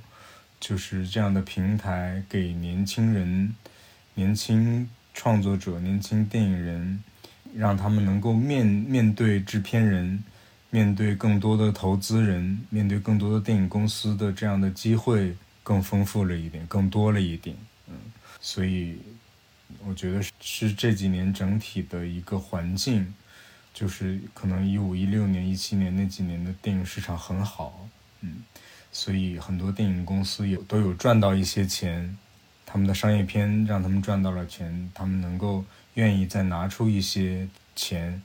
[0.60, 3.54] 就是这样的平台，给年轻人、
[4.12, 7.02] 年轻创作者、年轻电影人，
[7.56, 10.22] 让他们能够面面对制片人。
[10.74, 15.32] 面对更多的投资人，面对更多的电影公司的这样的机会
[15.62, 17.56] 更丰富了一点，更多了一点，
[17.86, 17.94] 嗯，
[18.40, 18.98] 所以
[19.86, 23.14] 我觉得是这几年整体的一个环境，
[23.72, 27.88] 就是可能一五一六年、一七年那几年的电影市场很好，
[28.22, 28.42] 嗯，
[28.90, 32.18] 所以很多电影公司有都有赚到一些钱，
[32.66, 38.20] 他们的商业片让他们赚到了钱，他们能够愿意再拿出一些钱，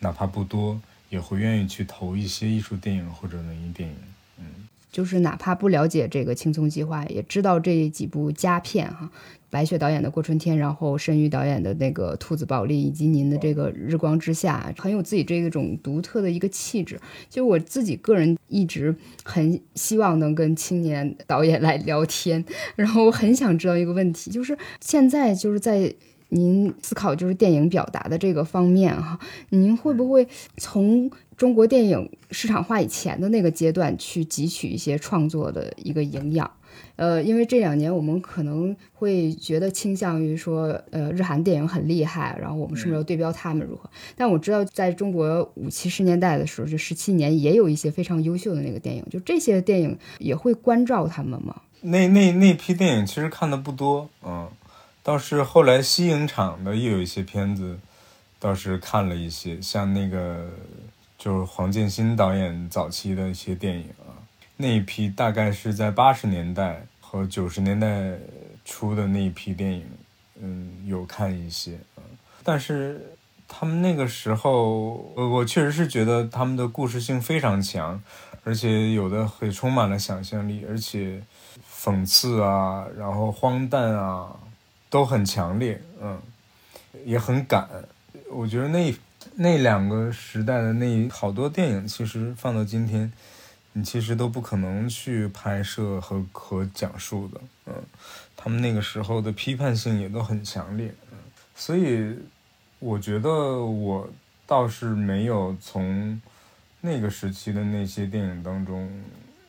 [0.00, 0.78] 哪怕不多。
[1.08, 3.94] 也会愿意去投一些艺术电影或者文艺电影，
[4.38, 4.44] 嗯，
[4.90, 9.10] 就是哪怕不了解这个青葱计划，也知道这几部佳片哈，
[9.48, 17.00] 白雪导演的《过春天》，然后申玉导演的那个《兔子宝莉》，以及您的这个《日光之下》，很有自己这种独特的一个气质。
[17.30, 25.94] 就我自己个人一直很希望能跟青年导演来聊天，然后我很想知道一个问题，就是现在就是在
[26.28, 29.18] 您思考就是电影表达的这个方面哈，
[29.50, 31.10] 您会不会从？
[31.36, 36.50] 中国电影市场化以前的那个阶段，去汲取一些创作的一个营养，
[36.96, 43.90] 呃，因为这两年我们可能会觉得倾向于说，呃，日韩电影很厉害，然后我们是不是要对标他们如何？
[44.16, 51.54] 但我知道，在中国五七十年代的时候，就十七年也有一些非常优秀的那个电影，就这些电影也会关照他们吗？
[51.82, 54.48] 那那那批电影其实看的不多，嗯，
[55.06, 57.78] 倒是后来西影厂的也有一些片子，
[58.40, 60.50] 倒是看了一些，像那个。
[61.18, 64.20] 就是黄建新导演早期的一些电影啊，
[64.58, 68.12] 那一批大概是在八十年代和九十年代
[68.66, 69.82] 初的那一批电影，
[70.40, 72.04] 嗯，有看一些啊。
[72.44, 73.00] 但是
[73.48, 78.00] 他们那个时候，呃，我确实是觉得他们的故事性非常强，
[78.44, 81.20] 而且有的很充满了想象力，而且
[81.66, 84.36] 讽刺啊，然后荒诞啊，
[84.90, 86.20] 都很强烈，嗯，
[87.04, 87.68] 也很敢。
[88.30, 88.94] 我觉得那。
[89.38, 93.12] 那两个时代的那好多电影，其实放到今天，
[93.74, 97.40] 你其实都不可能去拍摄和和讲述的。
[97.66, 97.74] 嗯，
[98.34, 100.94] 他们那个时候的批判性也都很强烈。
[101.10, 101.18] 嗯，
[101.54, 102.16] 所以
[102.78, 104.08] 我觉得我
[104.46, 106.18] 倒是没有从
[106.80, 108.88] 那个时期的那些电影当中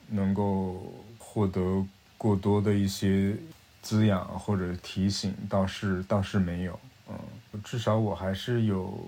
[0.10, 1.86] 能够获得
[2.18, 3.34] 过多的一些
[3.82, 6.80] 滋养或者提醒，倒是倒是没有。
[7.10, 7.18] 嗯，
[7.64, 9.00] 至少我还是有。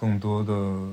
[0.00, 0.92] 更多的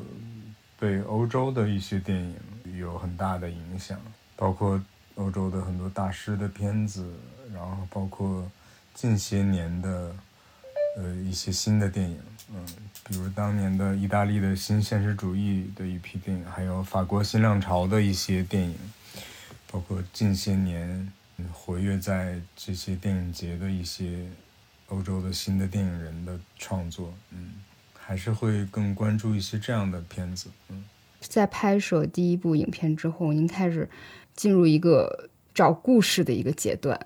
[0.79, 2.35] 被欧洲的一些电影
[2.79, 4.01] 有很大的影响，
[4.35, 4.81] 包括
[5.13, 7.07] 欧洲的很多大师的片子，
[7.53, 8.49] 然后包括
[8.95, 10.15] 近些年的
[10.97, 12.19] 呃一些新的电影，
[12.51, 12.65] 嗯，
[13.07, 18.75] 比如当年的意大利的新现实主义的一批电影，还有法国新浪潮的一些电影，
[19.71, 21.13] 包括近些年
[21.51, 24.25] 活跃在这些电影节的一些
[24.87, 27.53] 欧洲的新的电影人的创作，嗯。
[28.07, 30.47] 还是会更关注一些这样的片子。
[30.69, 30.83] 嗯，
[31.21, 33.89] 在拍摄第一部影片之后，您开始
[34.35, 36.99] 进入一个找故事的一个阶段。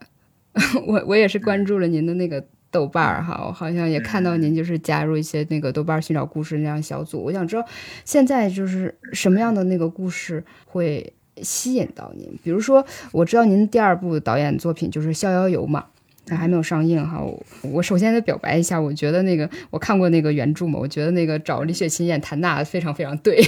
[0.85, 7.23] 我我也是关注了您的那个豆瓣儿哈，我好像也看到您就是加入一些那个豆瓣寻找故事那样小组。
[7.23, 7.65] 我想知道
[8.03, 11.13] 现在就是什么样的那个故事会
[11.43, 12.27] 吸引到您？
[12.43, 15.85] 比如说，我知道您第二部导演作品就是《逍遥游》嘛。
[16.31, 17.19] 但还没有上映哈，
[17.63, 23.43] 我首先得表白一下，我觉得那个我看过那个原著嘛，我觉得那个找李雪琴演谭娜非常非常对。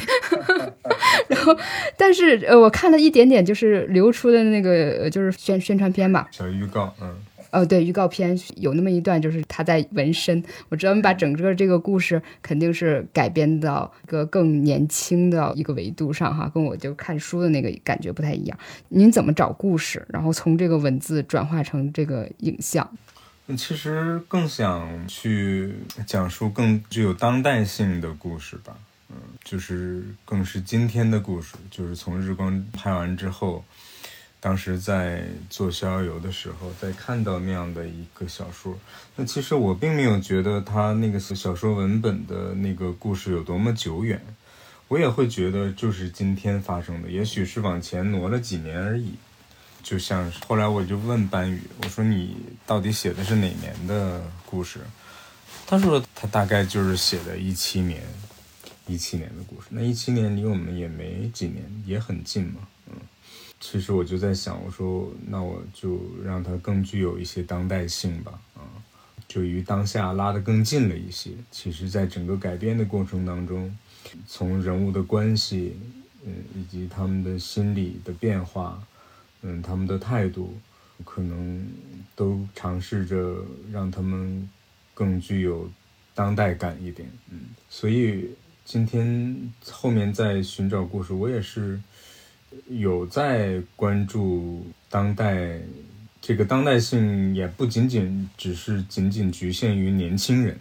[1.29, 1.55] 然后，
[1.95, 7.13] 但是呃，我看了一点点，就是流出的那个就是宣宣传片吧，小预告，嗯。
[7.51, 10.41] 呃，对，预告片有那么一段，就是他在纹身。
[10.69, 18.57] 我知道你把整个这个故事肯定是改编到一个更年轻的一个维度上，哈，跟我就看书的那个感觉不太一样。
[18.87, 22.89] 您怎么找故事，然后从这个文字转化成这个影像？
[23.57, 28.73] 其实更想去讲述更具有当代性的故事吧，
[29.09, 33.61] 嗯，就是更是今天的故事，就是从日光拍完之后。
[34.41, 38.75] 当时在做《逍遥游》的时候，在看到那样的一个小说，
[39.15, 44.19] 那其实我并没有觉得他那个小说文本的那个故事有多么久远，
[44.87, 49.13] 我也会觉得就是今天发生的，也许是往前挪了几年而已。
[49.83, 54.79] 就像后来我就问班宇，我说你到底写的是哪年的故事？
[55.67, 58.01] 他说他大概就是写的一七年，
[58.87, 59.67] 一七年的故事。
[59.69, 62.67] 那一七年离我们也没几年，也很近嘛。
[63.63, 68.65] 其实我就在想，我说那我就让它更具有一些当代性吧，啊，
[69.27, 71.29] 就与当下拉得更近了一些。
[71.51, 73.77] 其实，在整个改编的过程当中，
[74.27, 75.77] 从人物的关系，
[76.25, 78.81] 嗯，以及他们的心理的变化，
[79.43, 80.57] 嗯，他们的态度，
[81.05, 81.63] 可能
[82.15, 84.49] 都尝试着让他们
[84.95, 85.69] 更具有
[86.15, 87.41] 当代感一点，嗯。
[87.69, 88.27] 所以
[88.65, 91.79] 今天后面在寻找故事，我也是。
[92.67, 95.59] 有在关注当代，
[96.21, 100.59] 这个当代性也不仅仅只是仅仅局限于年轻人，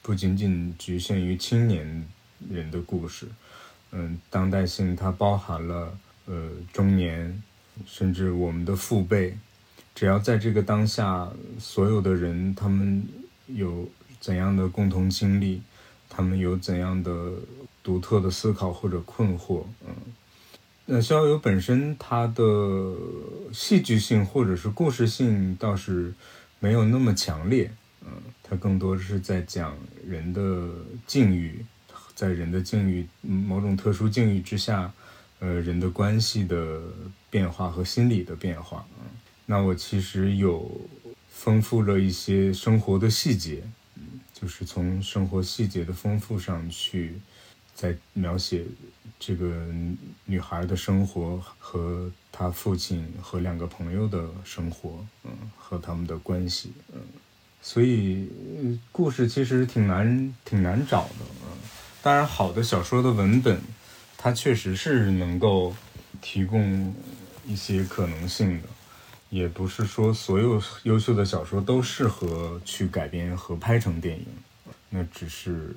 [0.00, 2.04] 不仅仅局限于青年
[2.50, 3.26] 人的故事，
[3.90, 7.42] 嗯，当代性它包含了呃中年，
[7.84, 9.36] 甚至我们的父辈，
[9.94, 11.28] 只要在这个当下，
[11.58, 13.06] 所有的人他们
[13.46, 13.88] 有
[14.20, 15.62] 怎样的共同经历，
[16.08, 17.32] 他们有怎样的
[17.82, 19.94] 独特的思考或者困惑，嗯。
[20.86, 22.94] 那逍遥游本身它的
[23.52, 26.12] 戏剧性或者是故事性倒是
[26.60, 27.70] 没有那么强烈，
[28.02, 28.10] 嗯，
[28.42, 29.76] 它更多是在讲
[30.06, 30.68] 人的
[31.06, 31.64] 境遇，
[32.14, 34.92] 在人的境遇某种特殊境遇之下，
[35.38, 36.82] 呃，人的关系的
[37.30, 39.06] 变化和心理的变化，嗯，
[39.46, 40.70] 那我其实有
[41.30, 43.62] 丰富了一些生活的细节，
[43.96, 44.02] 嗯，
[44.34, 47.14] 就是从生活细节的丰富上去。
[47.76, 48.64] 在描写
[49.26, 49.66] 这个
[50.26, 57.00] 女孩的生活和她父亲和两个朋友的生活，嗯，和他们的关系，嗯，
[57.62, 58.28] 所以
[58.92, 61.56] 故事其实挺难挺难找的，嗯，
[62.02, 63.58] 当然好的小说的文本，
[64.18, 65.74] 它确实是能够
[66.20, 66.94] 提供
[67.46, 68.68] 一些可能性的，
[69.30, 74.26] 也不是说所有优秀的小说都适合去改编和拍成电影，
[74.90, 75.74] 那只是。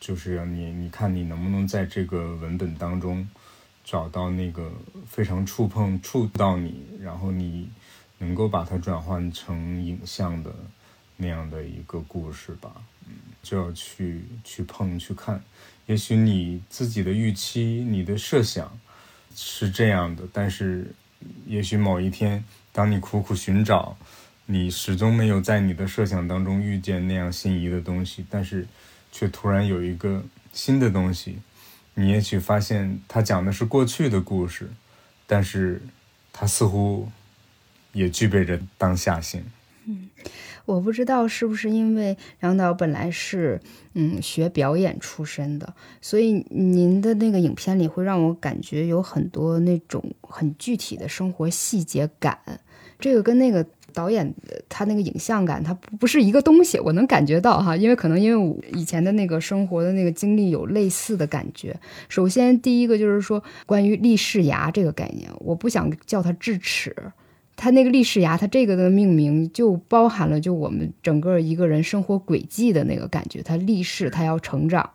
[0.00, 3.28] 就是你，你看你能不能在这个文本当中
[3.84, 4.72] 找到那个
[5.06, 7.68] 非常触碰、触到你，然后你
[8.16, 10.50] 能够把它转换成影像的
[11.18, 12.72] 那样的一个故事吧。
[13.06, 15.38] 嗯，就要去去碰、去看。
[15.84, 18.72] 也许你自己的预期、你的设想
[19.36, 20.90] 是这样的，但是
[21.46, 22.42] 也许某一天，
[22.72, 23.94] 当你苦苦寻找，
[24.46, 28.66] 你始终没有在你的设想当中遇见那样心仪的东西，但是。
[29.12, 31.38] 却突然有一个新的东西，
[31.94, 34.70] 你也许发现它讲的是过去的故事，
[35.26, 35.82] 但是
[36.32, 37.08] 它似乎
[37.92, 39.44] 也具备着当下性。
[39.86, 40.08] 嗯，
[40.64, 43.60] 我不知道是不是因为梁导本来是
[43.94, 52.38] 嗯学表演出身的，所以您的那个影片里会让我感觉有很多那种很具体的生活细节感，
[52.98, 53.66] 这个跟那个。
[53.90, 54.34] 导演
[54.68, 61.78] 他那个影像感，他不不是一个东西，我能感觉到哈，因为可能因为我以前的那个生活的那个经历有类似的感觉。
[62.08, 66.94] 首先第一个就是说关于立式牙这个概念，我不想叫它智齿，
[67.56, 74.90] 它那个立式牙，它这个的命名就包含了就我们整个一个人生活轨迹的那个感觉，它立式，它要成长。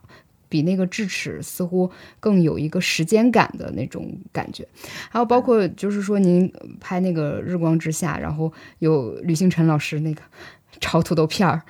[0.49, 1.89] 比那个智齿似乎
[2.19, 4.67] 更有一个时间感的那种感觉，
[5.09, 10.21] 还有包括就是说您拍那个日光之下，然后有吕星辰老师那个
[10.79, 11.61] 炒土豆片儿，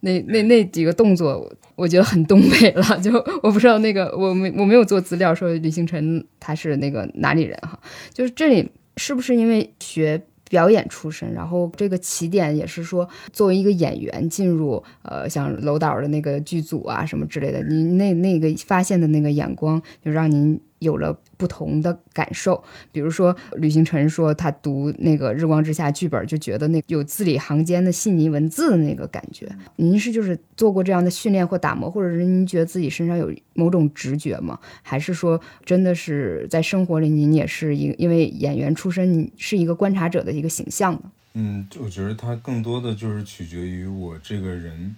[0.00, 3.00] 那那那几个动作，我觉得很东北了。
[3.00, 3.12] 就
[3.42, 7.78] 我不知道那个我没我没有做资料说吕星辰他是那个哪里人哈，
[8.12, 10.22] 就是这里是不是因为学？
[10.54, 20.60] 表演出身，然后这个起点也是说，作为一个演员进入呃像楼导的那个剧组啊什么之类的，您那那个发现的那个眼光，就让您。
[20.84, 22.62] 有了不同的感受，
[22.92, 29.50] 比如说吕星辰说他读那个《日光之下》剧本，就觉得那有字里行间的细腻文字的那个感觉。
[29.76, 34.56] 您是就是做过这样的训练或打磨，或者是您觉得自己身上有某种直觉吗？
[34.82, 41.02] 还是说真的是在生活里您也是一因为演员出身，你是一个观察者的一个形象呢？
[41.34, 44.94] 嗯，我觉得它更多的就是取决于我这个人。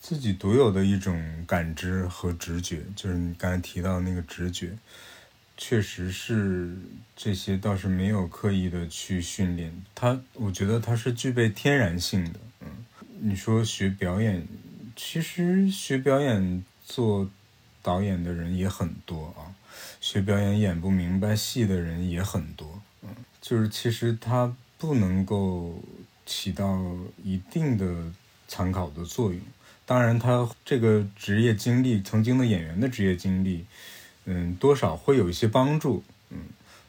[0.00, 4.76] 自己独有的一种感知和直觉，就是你刚才提到的那个直觉，
[5.56, 6.76] 确实是
[7.16, 10.20] 这些倒是没有刻意的去训练它。
[10.34, 12.40] 我觉得它是具备天然性的。
[12.60, 12.68] 嗯，
[13.20, 14.46] 你说学表演，
[14.96, 17.28] 其实学表演做
[17.82, 19.52] 导演的人也很多啊，
[20.00, 22.80] 学表演演不明白戏的人也很多。
[23.02, 23.08] 嗯，
[23.40, 25.82] 就是其实它不能够
[26.24, 26.80] 起到
[27.22, 28.12] 一定的
[28.46, 29.40] 参考的作用。
[29.88, 33.64] 当然，他这个职业经历，曾经的演员的职业经历，
[34.26, 36.40] 嗯，多少会有一些帮助，嗯，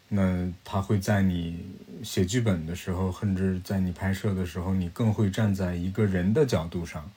[0.09, 1.65] 那他会在你
[2.03, 7.09] 写剧本的时候，甚至在你拍摄的时候，你更会站在一个人的角度上，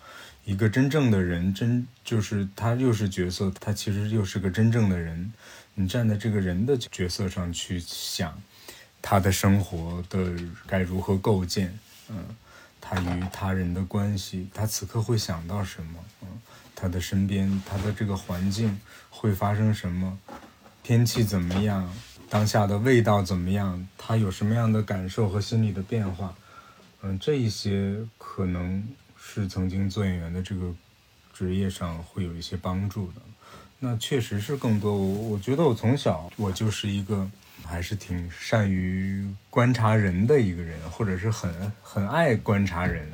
[0.45, 5.33] 一个真正的人，真就是他又是角色，他其实又是个真正的人，
[5.74, 8.41] 你站在这个人的角色上去想
[9.03, 10.33] 他的生活的
[10.64, 11.76] 该如何构建，
[12.09, 12.24] 嗯。
[12.85, 16.01] 他与他人的关系，他此刻会想到什么？
[16.20, 16.28] 嗯，
[16.74, 18.78] 他的身边，他的这个环境
[19.09, 20.18] 会发生什么？
[20.83, 21.89] 天气怎么样？
[22.28, 23.87] 当下的味道怎么样？
[23.97, 26.35] 他有什么样的感受和心理的变化？
[27.03, 30.74] 嗯，这一些可能是曾经做演员的这个
[31.33, 33.22] 职业上会有一些帮助的。
[33.78, 34.97] 那确实是更多。
[34.97, 37.30] 我我觉得我从小我就是一个。
[37.65, 43.11] 还是挺善于观察人的一个人，或者是很很爱观察人，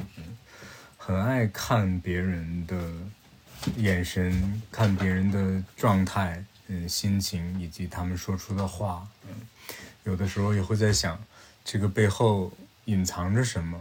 [0.96, 2.76] 很爱看别人的
[3.76, 9.34] 眼神，看别人的状态，嗯，心情以及他们说出的话，嗯，
[10.04, 11.18] 有的时候也会在想，
[11.64, 12.52] 这个背后
[12.86, 13.80] 隐藏着什么？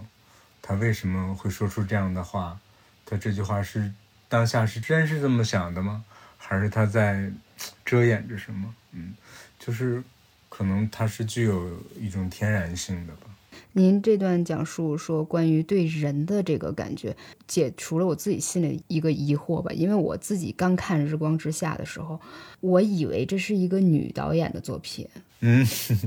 [0.62, 2.60] 他为什么会说出这样的话？
[3.06, 3.92] 他这句话是
[4.30, 6.04] 当下是真是这么想的吗？
[6.38, 7.32] 还是他在
[7.84, 8.76] 遮掩着什么？
[8.92, 9.16] 嗯，
[9.58, 10.04] 就是。
[10.58, 11.70] 可能它是具有
[12.02, 13.28] 一种天然性的吧。
[13.74, 19.72] 您这段讲述说关于对人的这个感觉，解除了我自己心里一个疑惑吧。
[19.72, 22.20] 因为我自己刚看《日光之下》的时候，
[22.60, 25.08] 我以为这是一个女导演的作品。
[25.42, 25.64] 嗯，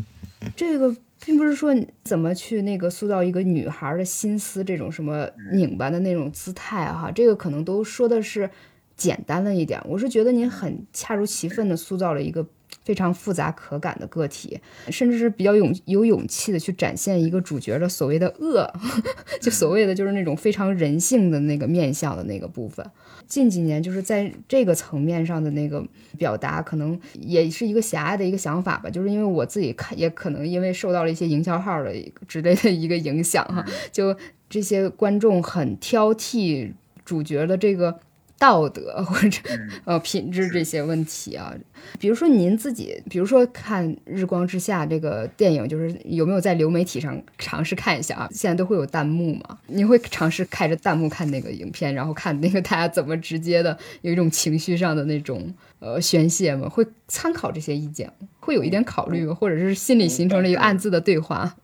[0.57, 1.73] 这个并不是说
[2.03, 8.51] 怎么去那个塑造一个女孩的心思，这种什么拧巴的那种姿态哈，这个可能都说的是
[8.97, 9.81] 简单了一点。
[9.87, 12.45] 我是觉得您很恰如其分的塑造了一个。
[12.91, 18.69] 非常复杂可感的个体，甚至是比较勇有勇气的去展现一个主角的所谓的恶，
[19.41, 22.85] 就所谓的就是那种非常人性的那个面相的那个部分。
[23.29, 25.87] 近几年就是在这个层面上的那个
[26.19, 28.91] 表达，可能也是一个狭隘的一个想法吧。
[28.91, 31.95] 就是因为我自己看，也可能因为受到了一些营销号的
[32.27, 34.17] 之类的一个影响哈，就
[34.49, 36.73] 这些观众很挑剔
[37.05, 38.01] 主角的这个。
[38.41, 39.39] 道德或者
[39.85, 41.53] 呃品质这些问题啊，
[41.99, 48.29] 比如说您自己，比如说看《日光之下》这个电影，就是有没有在流媒体上尝试看一下啊？
[48.33, 49.59] 现在都会有弹幕嘛？
[49.67, 56.67] 你会尝试开着弹幕看那个影片，然后看那个大家怎么直接的有一种情绪上的那种呃宣泄吗？
[56.67, 58.11] 会参考这些意见
[58.41, 61.55] 会有一点考虑吗，或者是心里形成了一个暗自的对话？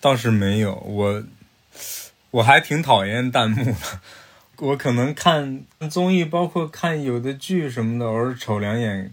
[0.00, 1.22] 倒是没有，我
[2.30, 3.76] 我还挺讨厌弹幕的。
[4.58, 9.12] 我可能看综艺，包括看有的剧什么的，偶尔瞅两眼，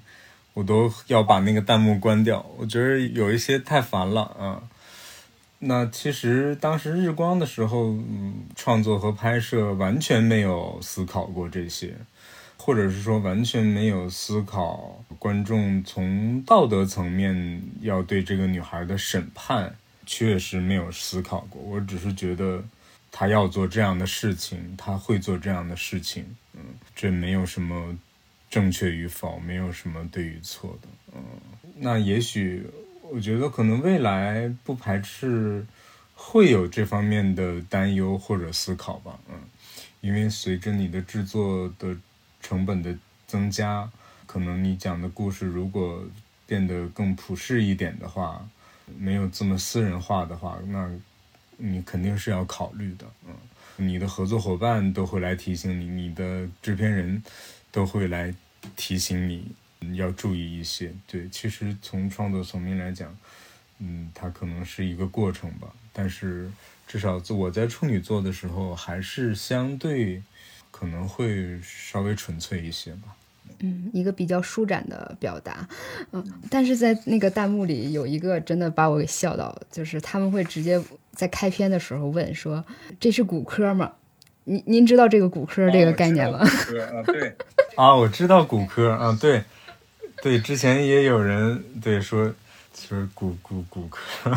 [0.53, 2.45] 我都要把那个弹幕关掉。
[2.57, 4.61] 我觉得有一些太烦了啊。
[5.59, 7.95] 那其实当时日光的时候，
[8.55, 11.95] 创作和拍摄完全没有思考过这些，
[12.57, 19.75] 或者是说完全没有思考观众从道德层面要对这个女孩的审判，
[20.05, 21.61] 确实没有思考过。
[21.61, 22.63] 我只是觉得。
[23.11, 26.61] 他要做这样的事情，他会做这样的事情，嗯，
[26.95, 27.95] 这没有什么
[28.49, 31.21] 正确与否，没有什么对与错的，嗯，
[31.75, 32.65] 那也许
[33.11, 35.65] 我觉得可能未来不排斥
[36.15, 39.35] 会有这方面的担忧或者思考吧，嗯，
[39.99, 41.93] 因为随着你的制作的
[42.41, 42.97] 成本的
[43.27, 43.91] 增加，
[44.25, 46.01] 可能你讲的故事如果
[46.47, 48.41] 变得更普世一点的话，
[48.97, 50.89] 没有这么私人化的话，那。
[51.63, 53.35] 你肯定是要考虑的，嗯，
[53.77, 57.21] 你的合作伙伴都会来提醒你，你的制片人
[57.71, 58.33] 都会来
[58.75, 59.29] 提醒
[59.79, 60.91] 你要注意一些。
[61.05, 63.15] 对，其实从创作层面来讲，
[63.79, 65.71] 嗯，它可能是一个过程吧。
[65.93, 66.49] 但是
[66.87, 70.23] 至少我在处女座的时候，还是相对
[70.71, 73.15] 可能会稍微纯粹一些吧。
[73.59, 75.67] 嗯，一个比较舒展的表达，
[76.11, 80.81] 嗯，但是在那个弹幕里有一个真的把我给笑到，就是他们会直接
[81.13, 82.63] 在开篇的时候问说
[82.99, 83.91] ：“这是骨科吗？”
[84.43, 86.39] 您您知道这个骨科这个概念吗？
[86.39, 87.35] 骨科啊，对
[87.77, 89.43] 啊，我知道骨科啊，对
[90.21, 92.27] 对，之前也有人对说
[92.73, 94.31] 就是骨骨骨科。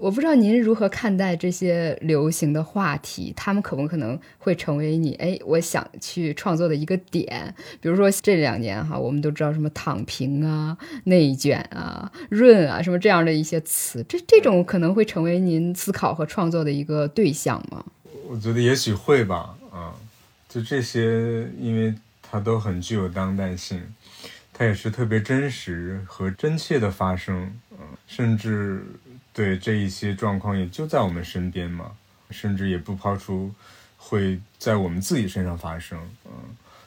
[0.00, 7.52] 我不知道您如何看待这些流行的话题，他们可不可能会成为你哎，我想去创作的一个点？
[7.80, 17.84] 比如说这两年哈，我们都知道什么躺平啊、内卷啊、润啊，什么这样的一些词，这这种可能会成为您思考和创作的一个对象吗？
[18.28, 19.94] 我觉得也许会吧，啊，
[20.48, 21.92] 就这些，因为
[22.22, 23.80] 它都很具有当代性，
[24.52, 28.84] 它也是特别真实和真切的发生，嗯，甚至。
[29.38, 31.92] 对这一些状况也就在我们身边嘛，
[32.28, 33.54] 甚至也不抛出
[33.96, 36.32] 会在我们自己身上发生，嗯，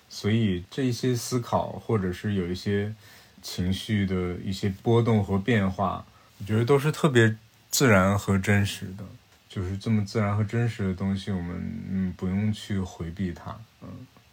[0.10, 2.94] 所以这一些思考或者是有一些
[3.42, 6.06] 情绪的一些波动和变化，
[6.40, 7.34] 我觉得都是特别
[7.70, 9.06] 自然和真实的，
[9.48, 11.56] 就是这么自然和真实的东西，我们
[11.90, 13.88] 嗯不用去回避它，嗯。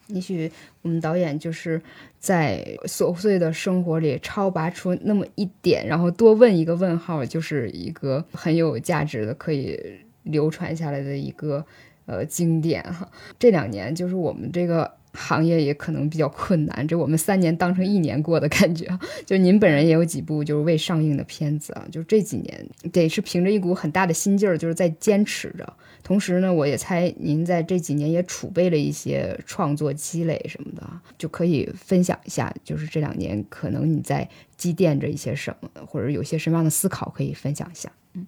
[0.08, 0.50] 也许
[0.82, 1.80] 我们导演就是
[2.18, 9.78] 在琐碎的生活里超拔出那么一点，然后多问一个问号，就是一个很有价值的、可以
[10.24, 11.64] 流传下来的一个
[12.06, 13.10] 呃经典哈。
[13.38, 14.98] 这两年就是我们这个。
[15.14, 18.86] 行业也可能比较困难，这我们三年当成一年过的感觉。
[19.24, 25.72] 就您本人也有几部就是未上映的片子啊，就这几年得是凭着一股很大的心劲儿，就是在坚持着。
[26.08, 30.82] 同时呢，我也猜您在这几年也储备了一些创作积累什么的，
[31.18, 32.50] 就可以分享一下。
[32.64, 37.92] 就是这两年可能你在积淀着一些什么，或者有些什么样的思考可以分享一下。
[38.14, 38.26] 嗯，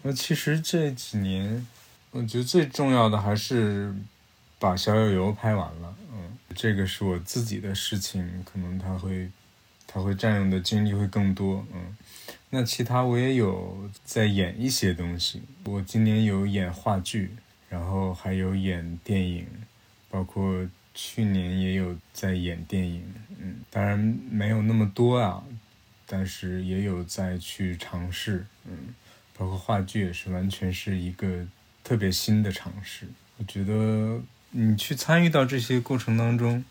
[0.00, 1.66] 那其实这几年
[2.12, 3.94] 我觉得最重要的还是
[4.58, 5.94] 把《小友游》拍完了。
[6.14, 6.18] 嗯
[6.54, 9.28] 这个是我自己的事情，可能他会，
[9.86, 11.94] 他会占用的精力会更多，嗯，
[12.54, 17.30] 那其他我也有在演一些东西，我今年有演话剧，
[17.70, 19.46] 然后还有演电影，
[20.10, 23.02] 包括去年也有在演电影，
[23.40, 23.98] 嗯，当然
[24.30, 25.42] 没有那么多啊，
[26.06, 28.94] 但是也有在去尝试，嗯，
[29.34, 31.46] 包括话剧也是完全是一个
[31.82, 33.06] 特别新的尝试。
[33.38, 36.62] 我觉得你去参与到这些过程当中，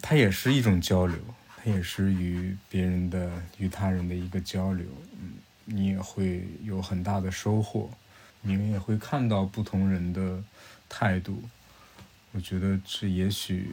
[0.00, 1.18] 它也是一种交流，
[1.66, 4.86] 也是与别人的、与他人的一个交流，
[5.20, 5.32] 嗯，
[5.64, 7.90] 你也会有很大的收获，
[8.40, 10.42] 你们也会看到不同人的
[10.88, 11.42] 态度。
[12.30, 13.68] 我觉得这也许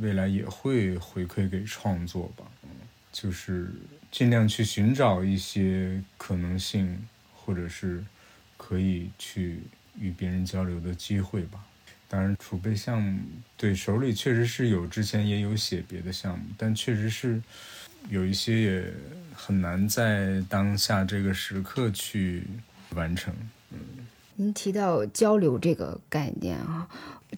[0.00, 2.70] 未来也会回馈给创作吧，嗯，
[3.10, 3.72] 就是
[4.12, 6.96] 尽量去寻找一些可能性，
[7.34, 8.04] 或者是
[8.56, 9.60] 可以去
[9.98, 11.64] 与别人交流的机会吧。
[12.12, 13.18] 当然，储备项目
[13.56, 17.42] 对手里确实是有，之前也有写别的项目，但确实是
[18.10, 18.84] 有一些也
[19.34, 22.42] 很难在当下这个时刻去
[22.90, 23.34] 完成。
[23.70, 23.78] 嗯，
[24.36, 26.88] 您提到交流这个概念啊。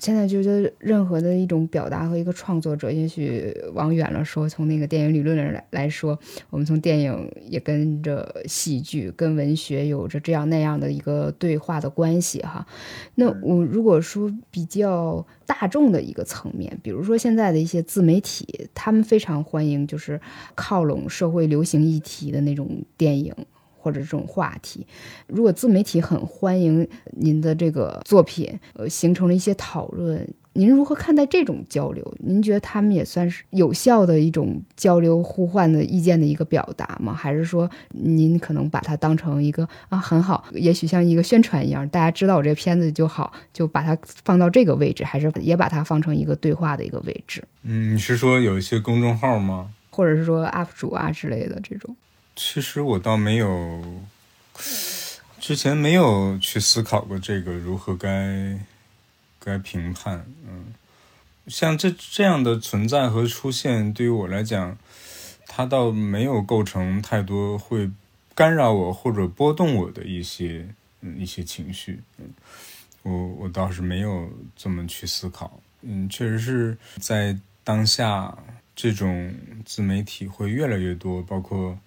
[0.01, 6.19] 现在觉得任何的一种表达和一个创作者，也许往远了说，从那个电影理论来来说，
[6.51, 12.67] 我们从电影也跟着戏剧、跟文学有着这样那样的一个对话的关系哈。
[13.15, 20.21] 那我如果说比较大众的一个层面，比如说现在的一些自媒体，他们非常欢迎就是
[20.57, 23.33] 靠拢社会流行议题的那种电影。
[23.85, 24.87] 或者这种话题，
[25.27, 32.15] 如果自媒体很欢迎您的这个作品，呃，形成了一些讨论，您如何看待这种交流？
[32.21, 37.13] 您觉得他们也算是有效的一种交流、互换的意见的一个表达吗？
[37.13, 47.45] 还是说您可能把它当成一个啊很好，也许像一个宣传一样，大家知道我这个片子就好，就把它放到这个位置，还是也把它放成一个对话的一个位置？
[47.65, 49.69] 嗯，你是说有一些公众号吗？
[49.91, 51.95] 或者是说 UP 主啊之类的这种？
[52.37, 54.03] 其实我倒没有，
[55.39, 58.59] 之前没有去思考过这个如何该
[59.39, 60.27] 该评判。
[60.45, 60.75] 嗯，
[61.47, 64.77] 像这这样的存在和出现，对于我来讲，
[65.47, 67.89] 它倒没有构成太多会
[68.35, 70.69] 干扰我或者波动我的一些
[71.17, 72.01] 一些情绪。
[72.19, 72.33] 嗯，
[73.03, 75.61] 我我倒是没有这么去思考。
[75.83, 78.37] 嗯，确实是在当下，
[78.75, 79.33] 这种
[79.65, 81.79] 自媒体会越来越多，包括。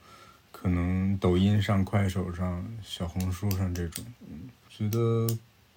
[0.60, 4.03] 可能抖音上、快手上、小红书上这种，
[4.68, 5.28] 觉得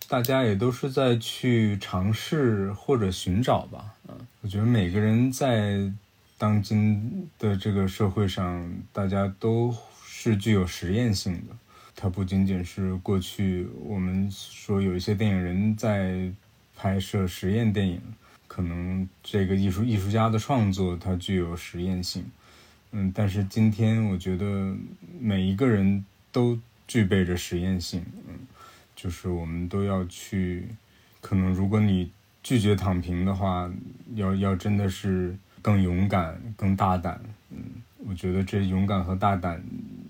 [0.08, 5.92] 大家也都是在去尝试或者寻找吧，嗯，我觉得每个人在
[6.38, 9.72] 当今的这个社会上，大家都
[10.04, 11.54] 是具有实验性的。
[11.94, 16.32] 它不仅仅是过去我们说有一些电影人在
[16.74, 18.00] 拍摄实验电影，
[18.48, 22.24] 可能这个艺术艺术家的创作它具有实验性。
[22.92, 24.74] 嗯，但是今天我觉得
[25.20, 28.34] 每一个人都具备着实验性，嗯，
[28.96, 30.66] 就是我们都要去，
[31.20, 32.10] 可能如果你
[32.42, 33.70] 拒绝躺平的话，
[34.14, 37.20] 要要真的是更勇敢、更大胆，
[37.50, 37.58] 嗯，
[37.98, 39.62] 我觉得这勇敢和大胆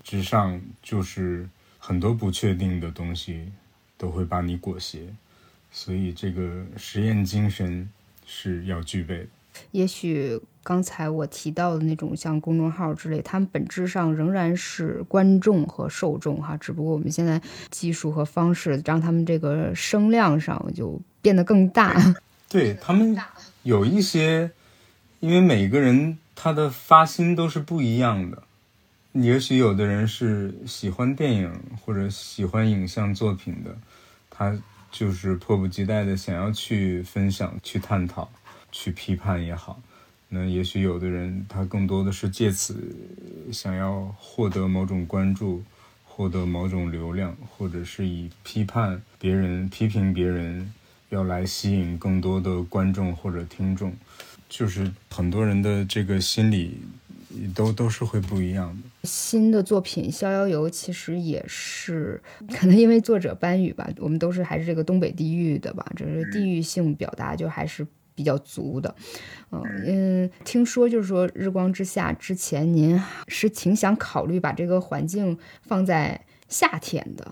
[0.03, 3.51] 之上，就是很多不确定的东西
[3.97, 5.07] 都会把你裹挟，
[5.71, 7.87] 所以这个实验精神
[8.25, 9.27] 是要具备的。
[9.71, 21.95] 也许刚才我提到的那种像公众号之类，他们本质上仍然是观众和受众哈，只不过我们现在技术和方式让他们这个声量上就变得更大。
[22.47, 23.17] 对他们
[23.63, 24.51] 有一些，
[25.19, 28.43] 因为每个人他的发心都是不一样的。
[29.13, 31.51] 也许有的人是喜欢电影
[31.83, 33.75] 或者喜欢影像作品的，
[34.29, 34.57] 他
[34.91, 38.29] 就是迫不及待的想要去分享、去探讨。
[38.73, 39.77] 去批判也好，
[40.33, 42.95] 那也许有的人他更多的是借此
[43.51, 45.61] 想要获得某种关注，
[46.05, 50.73] 获得某种流量，或者是以批判别人、批评别人，
[51.09, 53.93] 要来吸引更多的观众或者听众。
[54.47, 56.77] 就是很多人的这个心理
[57.53, 59.07] 都都是会不一样的。
[59.07, 67.85] 新的作品《逍遥游》其实也是可能因为作者班宇吧，我们都是还是这个东北地域的吧，这是地域性表达就还是。
[68.13, 68.95] 比较足的，
[69.51, 77.25] 嗯嗯，听说就是说《日光之下》之前，您是挺想考虑把这个环境放在夏天的。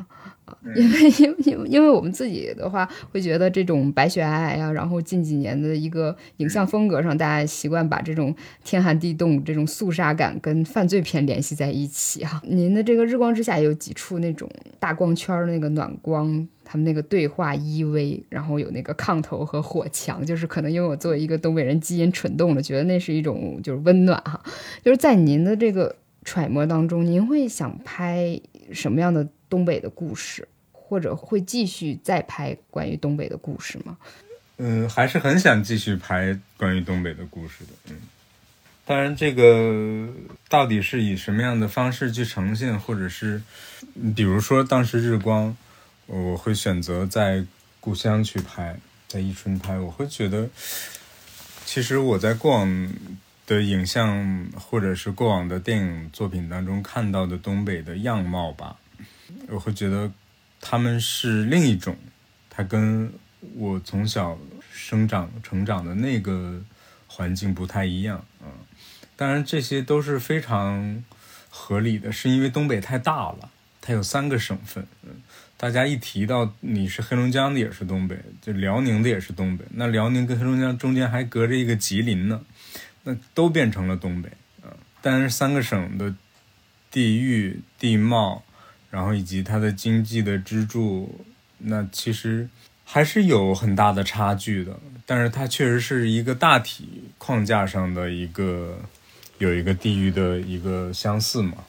[0.76, 12.42] 因为 因因因为我们自己的话，会觉得这种白雪皑皑啊，然后近几年的一个影像风格上，大家习惯把这种天寒地冻、这种肃杀感跟犯罪片联系在一起哈。
[12.44, 14.50] 您的这个日光之下有几处那种
[14.80, 24.42] 大光圈的那个暖光，他们那个对话依偎，然后有那个炕头和火墙，就是可能因为我作为一个东北人，基因蠢动了，觉得那是一种就是温暖哈。
[24.84, 25.96] 就是在您的这个
[26.26, 28.42] 揣摩当中，您会想拍
[28.74, 29.28] 什么样的？
[29.50, 33.98] 东北的故事，或者会继续再拍关于东北的故事吗？
[34.58, 37.72] 嗯，还是很想继续拍关于东北的故事的。
[37.90, 37.96] 嗯，
[38.86, 40.08] 当然，这个
[40.48, 43.42] 到底是以什么样的方式去呈现，或者是，
[44.16, 45.58] 比如说当时日光，
[46.06, 47.44] 我会选择在
[47.80, 50.48] 故乡去拍，在伊春拍，我会觉得，
[51.66, 52.94] 其实我在过往
[53.50, 58.78] 的影像或者是过往的电影作品当中看到的东北的样貌吧，
[59.48, 60.12] 我会觉得
[60.62, 61.98] 他们是另一种，
[62.48, 63.12] 它跟
[63.56, 64.38] 我从小
[64.72, 66.62] 生长成长的那个
[67.08, 68.48] 环境不太一样，嗯。
[69.16, 71.04] 当然，这些都是非常
[71.50, 73.50] 合理的，是因为东北太大了，
[73.82, 74.86] 它有三个省份。
[75.02, 75.10] 嗯，
[75.58, 79.66] 大家一提到你是黑龙江的，也是东北；就辽宁的，也是东北。
[79.72, 82.40] 那辽宁跟黑龙江中间还隔着一个吉林呢，
[83.04, 84.30] 那都变成了东北。
[84.64, 84.72] 嗯，
[85.02, 86.14] 但是三个省的
[86.92, 88.44] 地域地貌，
[88.90, 91.26] 然后以及它的经济的支柱，
[91.58, 92.48] 那其实
[92.84, 94.80] 还是有很大的差距的。
[95.06, 98.80] 但是它确实是一个大体框架上的一个。
[99.40, 101.64] 有一个地域的一个相似嘛，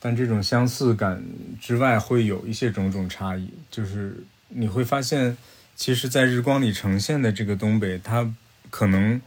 [0.00, 1.22] 但这种相似感
[1.60, 3.48] 之外，会有一些种种差异。
[3.70, 5.36] 就是你会发现，
[5.76, 8.28] 其实，在日光里呈现的这个东北，它
[8.70, 9.20] 可能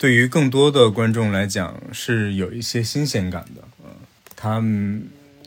[0.00, 3.62] 对于更多的观众来讲是有一些新鲜感的。
[3.84, 3.90] 嗯，
[4.34, 4.64] 它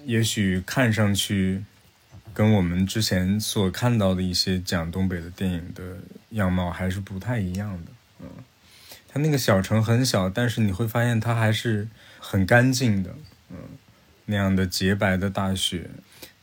[0.06, 1.64] 也许看上去
[2.36, 5.98] 跟我们之前所看到的一些讲东北的电影的
[6.30, 7.92] 样貌还是不太一样的。
[8.22, 8.28] 嗯
[9.08, 11.88] 它那个小城很小，但是你会发现它还是
[12.20, 13.16] 很干净的，
[13.50, 13.58] 嗯，
[14.26, 15.90] 那样的洁白的大雪，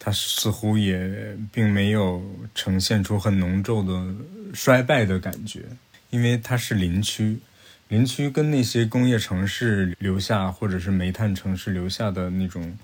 [0.01, 2.21] 它似乎也并没有
[2.57, 5.63] 呈现出很浓重的衰败的感觉，
[6.11, 7.39] 因为它是林区，
[7.91, 12.79] 林区跟那些工业城市留下或者是煤炭城市留下的那种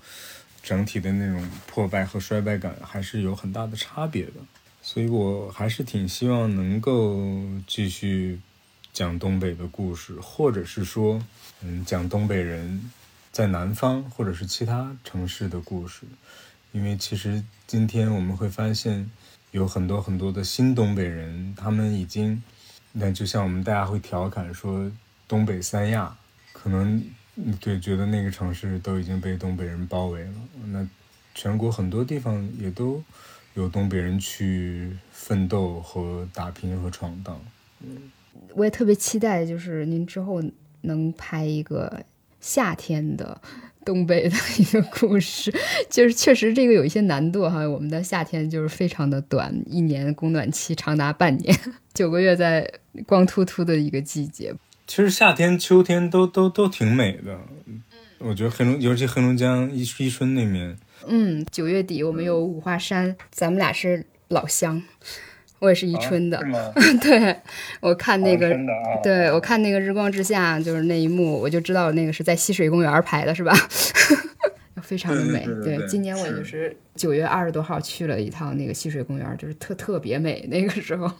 [0.61, 4.33] 整体的那种破败和衰败感还是有很大的差别的，
[4.81, 8.39] 所以我还是挺希望能够继续。
[8.93, 11.21] 讲东北的故事，或者是说，
[11.61, 12.89] 嗯，讲东北人
[13.31, 16.01] 在南方或者是其他城市的故事，
[16.71, 19.11] 因为其实今天我们会发现，
[19.51, 22.41] 有很多很多的新东北人，他们已经，
[22.99, 24.91] 那就像我们大家会调侃说，
[25.27, 26.17] 东北三亚，
[26.51, 27.03] 可能
[27.61, 30.33] 对觉得那个城市都已经被东北人包围了，
[30.65, 30.87] 那
[31.35, 33.03] 全国很多地方也都
[33.53, 37.39] 有东北人去奋斗和打拼和闯荡，
[37.81, 38.11] 嗯。
[38.53, 40.41] 我也特别期待，就是您之后
[40.81, 42.03] 能拍一个
[42.39, 43.39] 夏天的
[43.87, 45.53] 东北的一个故事。
[45.89, 51.57] 就是确实这个有一些难度哈，我们的夏天就是非常的短，一年供暖期长达半年，
[51.95, 52.69] 九个月在
[53.05, 54.53] 光秃秃的一个季节。
[54.85, 57.39] 其实夏天、秋天都都都挺美的。
[57.65, 57.81] 嗯，
[58.17, 60.77] 我觉得黑龙，尤其黑龙江伊伊春那面。
[61.07, 64.83] 嗯，九月底我们有五华山，咱们俩是老乡。
[65.59, 66.39] 我也是宜春的，
[67.01, 67.35] 对
[67.79, 68.55] 我看那个，
[69.01, 73.53] 对我看那个日光之下，就是那一幕，我就知道那个是在溪水公园拍的，是吧？
[74.83, 75.45] 非常的美。
[75.63, 80.47] 对，今年我就是九月二十多号去了一趟那个溪水公园，就是特特别美。
[80.49, 81.11] 那个时候，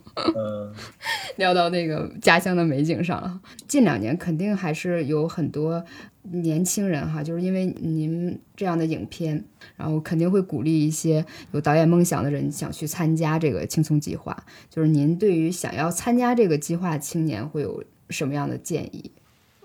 [1.36, 3.40] 聊到那个家乡的美景上了。
[3.68, 5.84] 近两年肯定还是有很多。
[6.32, 9.44] 年轻人哈，就是因为您这样的影片，
[9.76, 14.46] 然后肯定会鼓励一些有导演梦想的人想去参加这个青葱计划。
[14.70, 19.12] 就是您对于想要参加这个计划青年会有什么样的建议？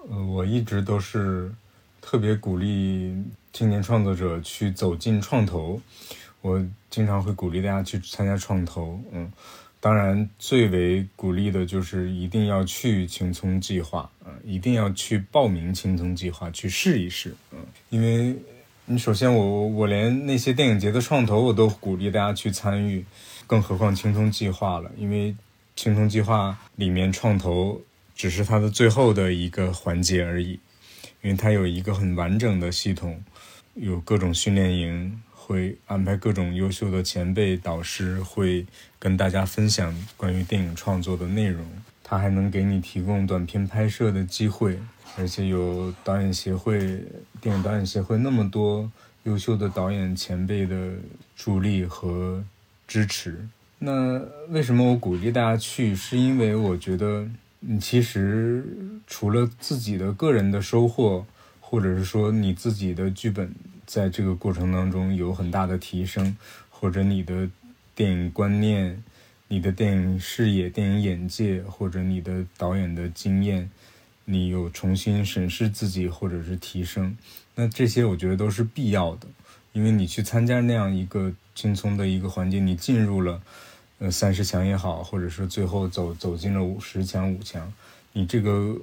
[0.08, 1.52] 呃，我一直都是
[2.00, 3.14] 特别鼓励
[3.52, 5.80] 青年创作者去走进创投，
[6.40, 9.30] 我经常会鼓励大家去参加创投，嗯。
[9.82, 17.58] 当然，最为鼓励的就是一定要去青葱计划嗯，一定要去报名青葱计划去试一试，嗯，
[17.90, 18.36] 因为
[18.84, 23.04] 你首先我我连那些电影节的创投我都鼓励大家去参与，
[23.44, 25.34] 更何况青葱计划了，因为
[25.74, 27.82] 青葱计划里面创投
[28.14, 30.60] 只是它的最后的一个环节而已，
[31.22, 33.20] 因为它有一个很完整的系统，
[33.74, 35.20] 有各种训练营。
[35.44, 38.64] 会安排各种优秀的前辈导师，会
[39.00, 41.66] 跟大家分享关于电影创作的内容。
[42.04, 44.78] 他还能给你提供短片拍摄的机会，
[45.18, 47.02] 而且有导演协会、
[47.40, 48.88] 电影导演协会那么多
[49.24, 50.92] 优秀的导演前辈的
[51.34, 52.44] 助力和
[52.86, 53.48] 支持。
[53.80, 55.94] 那为什么我鼓励大家去？
[55.96, 57.28] 是因为我觉得，
[57.58, 58.64] 你其实
[59.08, 61.26] 除了自己的个人的收获，
[61.60, 63.52] 或者是说你自己的剧本。
[63.86, 66.36] 在这个过程当中有很大的提升，
[66.70, 67.48] 或者你的
[67.94, 69.02] 电影观念、
[69.48, 73.70] 你的电影视野、电影眼界，或者你的导演的经验，
[74.24, 77.16] 你有重新审视自己或者是提升，
[77.54, 79.26] 那这些我觉得都是必要的，
[79.72, 83.42] 因为你去参加那样一个轻松的一个环境，你进入了
[83.98, 87.72] 呃三十强也好，或者是最后走走进了五十强五强，
[88.12, 88.76] 你这个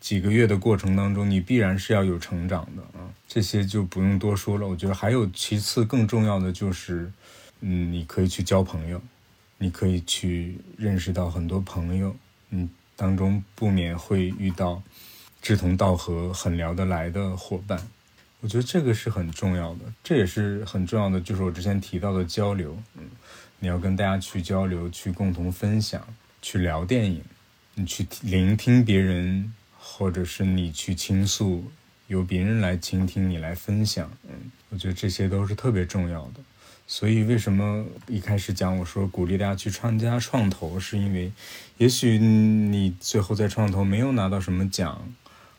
[0.00, 4.66] 几个月的过程当中，你必然是要有成长的啊，这些就不用多说了。
[4.66, 7.10] 我觉得还有其次更重要的就是，
[7.60, 9.00] 嗯，你可以去交朋友，
[9.58, 12.14] 你可以去认识到很多朋友，
[12.50, 14.80] 嗯，当中不免会遇到
[15.42, 17.80] 志同道合、很聊得来的伙伴。
[18.40, 23.02] 我觉得这个是很重要的，这也是很重要的，就是我之前提到的交流，嗯，
[23.58, 26.06] 你要跟大家去交流，去共同分享，
[26.40, 27.20] 去聊电影。
[27.78, 31.70] 你去聆听别人，或者是你去倾诉，
[32.06, 36.40] 由别人来倾听你来分享，嗯，我觉得这些都是特别重要的。
[36.86, 41.30] 所以为什么一开始讲我说鼓励大家去参加创投，是因为
[41.76, 45.06] 也许你最后在创投没有拿到什么奖，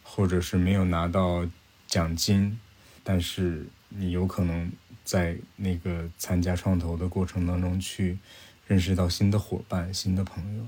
[0.02, 1.48] 或者是没有拿到
[1.86, 2.60] 奖金，
[3.04, 4.72] 但是你有可能
[5.06, 8.18] 在那个参加创投的过程当中去
[8.66, 10.68] 认识到新的伙伴、新的朋友。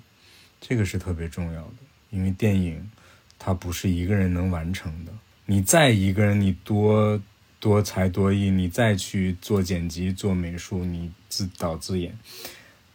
[0.61, 1.75] 这个是特别重要的，
[2.09, 2.89] 因为电影
[3.37, 5.11] 它不是一个人能完成的。
[5.45, 7.19] 你再一个人，你多
[7.59, 12.15] 多才多艺，你再去做剪辑、做美术，你自导自演，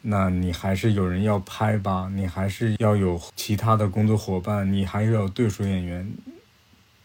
[0.03, 2.09] 那你还是有人要拍吧？
[2.15, 6.09] 你还是要有其他的工作伙伴，你还是要有对手演员。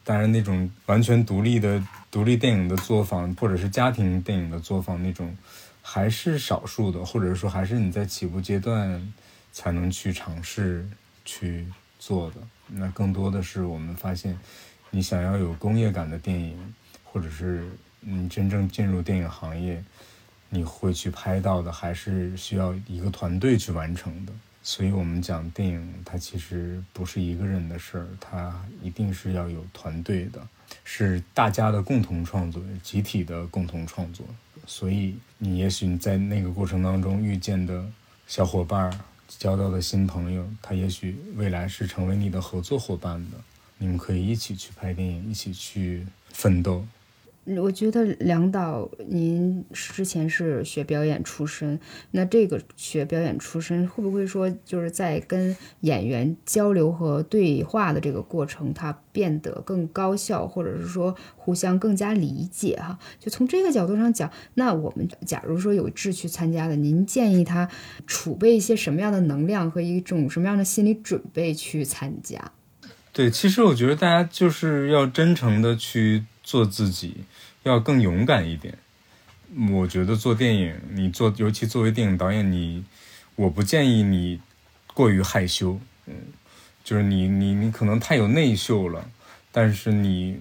[0.04, 5.36] 当然，那种完全独立的独立电影的作坊，或者是家庭电影的作坊那种，
[5.82, 9.14] 还是少数的，或者说还是你在起步阶段。
[9.52, 10.88] 才能去尝试
[11.26, 12.38] 去做的，
[12.68, 14.38] 那更多的是我们发现，
[14.90, 16.74] 你想要有工业感的电影，
[17.04, 17.70] 或者是
[18.00, 19.84] 你真正进入电影行业，
[20.50, 24.34] 你会去拍到的，还是需要一个团队去完成的。
[24.62, 30.48] 所以，我们讲电影，它其实不是一个人的事儿，它一定是要有团队的，
[30.84, 34.26] 是大家的共同创作，集体的共同创作。
[34.66, 37.86] 所以，你也许你在那个过程当中遇见的
[38.28, 39.00] 小伙伴儿。
[39.38, 43.38] 交到的新朋友，他也许未来是成为你的合作伙伴的，
[43.78, 46.86] 你们可以一起去拍电影，一起去奋斗。
[47.58, 51.80] 我觉得梁导，您之前是学表演出身，
[52.12, 62.76] 那这个学表演出身会不会说，就是在跟演员交流和对话的这个过程，它变得更高效，或者是说互相更加理解？
[62.76, 67.68] 哈，就从这个角度上讲，那我们假如说有志去参加的，您建议他
[68.06, 72.52] 储备一些什么样的能量和一种什么样的心理准备去参加？
[73.12, 77.18] 对，其实我觉得大家就是要真诚的去做自己。
[77.64, 78.78] 要更勇敢一点。
[79.72, 82.84] 我觉得做电影，你做，尤其作为电影导演，你，
[83.36, 84.40] 我不建议你
[84.94, 85.80] 过于害羞。
[86.06, 86.14] 嗯，
[86.84, 89.10] 就是你，你，你可能太有内秀了，
[89.52, 90.38] 但是你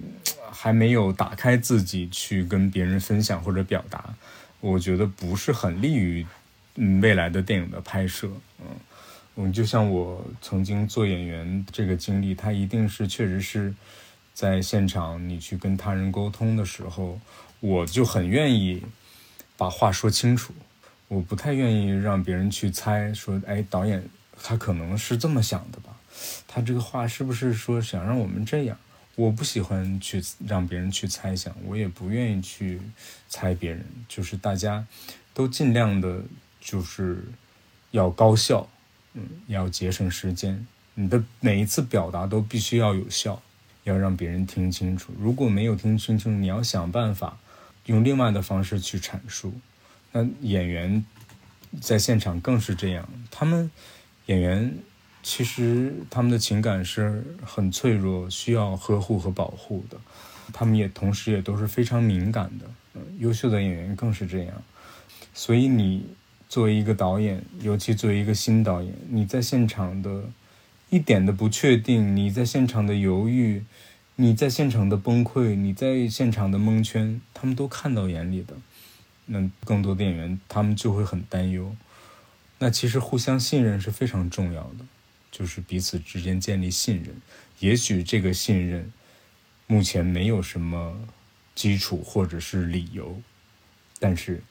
[0.51, 4.13] 还没有打开自己去跟别人分享或者表达，
[4.59, 6.23] 我觉得不是很利于
[6.75, 8.29] 嗯未来的电影的拍摄。
[8.59, 8.67] 嗯，
[9.37, 13.73] 嗯，就像我曾经做演员这个经历，它一定是确实是。
[14.33, 17.19] 在现场，你去跟他人沟通的时候，
[17.59, 18.83] 我就很愿意
[19.57, 20.53] 把话说清楚。
[21.07, 24.07] 我不太愿意让别人去猜，说，哎，导演
[24.41, 25.97] 他可能是这么想的吧？
[26.47, 28.77] 他这个话是不是说想让我们这样？
[29.15, 32.79] 我不喜欢去让别人去猜想，我也不愿意去
[33.27, 33.85] 猜别人。
[34.07, 34.85] 就是大家
[35.33, 36.21] 都尽量的，
[36.61, 37.25] 就是
[37.91, 38.69] 要高效，
[39.15, 40.65] 嗯，要节省时间。
[40.93, 43.41] 你的每一次表达都必须要有效。
[43.85, 47.37] 要让别人听清楚，如果没有听清楚，你要想办法
[47.85, 49.53] 用另外的方式去阐述。
[50.11, 51.05] 那演员
[51.79, 53.71] 在现场更是这样，他们
[54.25, 54.77] 演员
[55.23, 59.97] 其实他们的情感是很脆弱，需要呵护和保护的。
[60.51, 62.65] 他们也同时也都是非常敏感的，
[62.95, 64.61] 嗯，优秀的演员更是这样。
[65.33, 66.05] 所以你
[66.47, 70.23] 作为一个导演，尤其作为一个新导演，你在现场的。
[70.89, 73.63] 一点的不确定，你在现场的犹豫，
[74.15, 78.55] 你在现场的崩溃，你在现场的蒙圈，他们都看到眼里的。
[79.27, 81.75] 那更多店员，他们就会很担忧。
[82.57, 84.85] 那其实互相信任是非常重要的，
[85.31, 87.15] 就是彼此之间建立信任。
[87.59, 88.91] 也许这个信任
[89.67, 90.97] 目前没有什么
[91.53, 93.21] 基础或者是理由，
[93.99, 94.41] 但是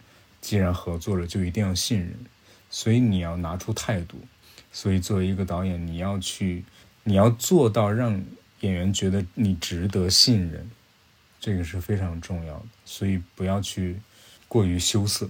[0.41, 2.14] 既然合作了，就一定要信任。
[2.70, 4.20] 所以你要拿出态度。
[4.72, 6.64] 所以，作为一个导演，你要去，
[7.04, 8.22] 你要做到让
[8.60, 10.70] 演员觉得你值得信任，
[11.40, 12.66] 这个是非常重要的。
[12.84, 13.96] 所以，不要去
[14.46, 15.28] 过于羞涩。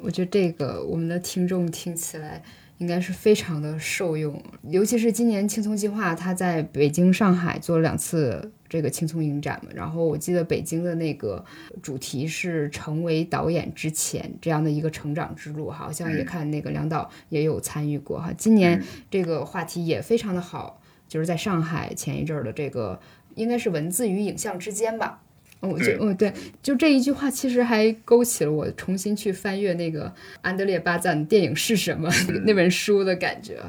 [0.00, 2.42] 我觉得这个我们的听众听起来。
[2.78, 9.70] 应该是非常的受用，尤其是今年青葱计划，他在北京、上海做了两次这个青葱影展嘛。
[9.74, 11.44] 然后我记得北京的那个
[11.82, 18.32] 主题是成为导演之前这样的一个成长之路，好像也看那个梁导也有参与过哈。
[18.36, 20.80] 今年这个话题也非常的好。
[21.08, 22.98] 就是在上海前一阵儿的这个，
[23.34, 25.20] 应该是文字与影像之间吧。
[25.60, 30.10] 我对就哦对，就这一句话，其实还勾起了我重新去翻阅那个
[30.40, 32.10] 安德烈巴赞《电影是什么》
[32.46, 33.60] 那本书的感觉。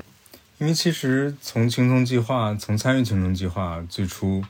[0.57, 4.45] 因为其实从青葱计划，从参与青葱计划最初，呃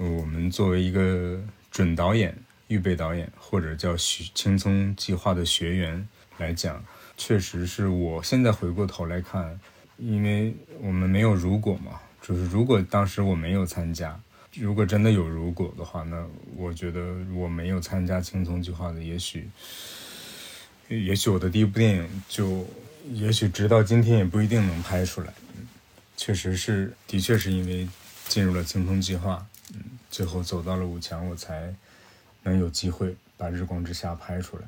[0.00, 1.38] 我们作为一个
[1.70, 2.34] 准导演、
[2.68, 6.82] 预备导演，或者叫学青葱计划的学员来讲，
[7.18, 9.60] 确实是我现在回过头来看，
[9.98, 14.18] 因为我们没有如果嘛，就是如果当时我没有参加，
[14.54, 16.26] 如果真的有如果的话，那
[16.56, 19.50] 我觉得我没有参加青葱计划的，也许，
[20.88, 22.66] 也许我的第一部电影就，
[23.12, 25.34] 也许直到今天也不一定能拍出来。
[26.16, 27.86] 确实是，的确是因为
[28.28, 29.46] 进入了青葱计划，
[30.10, 31.72] 最后走到了五强，我才
[32.42, 34.64] 能有机会把《日光之下》拍出来。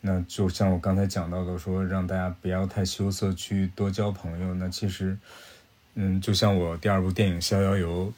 [0.00, 4.52] 那就像我刚才讲到的，说让大家不要太羞涩，去多交朋友。
[4.52, 5.16] 那其实，
[5.94, 8.12] 嗯，就像我第二部电影《逍遥游》，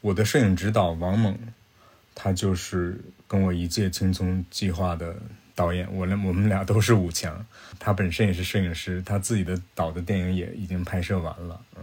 [0.00, 1.38] 我的摄影指导王猛，
[2.16, 5.14] 他就是跟我一届青葱计划的
[5.54, 7.46] 导演，我俩我们俩都是五强。
[7.78, 11.60] 他本身也是摄影师，他自己的导的电影也已经拍摄完了。
[11.76, 11.82] 嗯，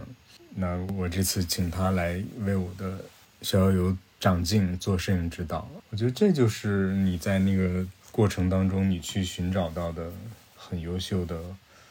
[0.54, 2.90] 那我这次请他来为我的
[3.42, 10.10] 《逍遥有》长镜做摄影指导，我觉得这就是你在那个过程当中你去寻找到的
[10.56, 11.38] 很优秀的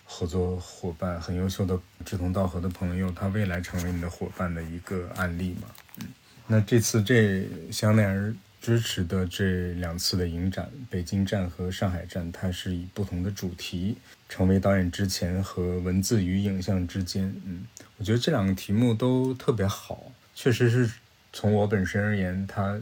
[0.05, 5.67] 合作伙伴，很优秀的志同道合的朋友，他未来成为你的伙伴的一个案例嘛。
[5.99, 6.07] 嗯，
[6.47, 13.97] 那这次这香奈儿支持的这两次的影展，北京站和上海站，它是以不同的主题，
[14.29, 17.23] 成为导演之前和文字与影像之间。
[17.45, 17.65] 嗯，
[17.97, 20.91] 我觉得这两个题目都特别好，确实是
[21.33, 22.79] 从我本身而言，它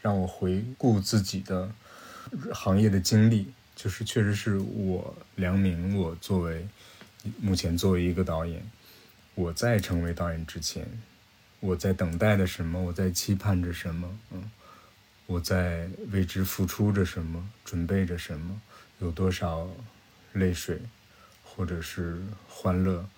[0.00, 1.70] 让我回顾自己的
[2.52, 6.66] 行业的经历，就是确实是我梁明，我作为
[7.40, 8.62] 目前作为一个导演，
[9.34, 10.86] 我在成为导演之前，
[11.60, 14.50] 我在等待着什么，我在期盼着什么，嗯，
[15.26, 18.60] 我在为之付出着什么，准备着什么，
[18.98, 19.68] 有多少
[20.32, 20.80] 泪水，
[21.42, 23.08] 或者是欢乐，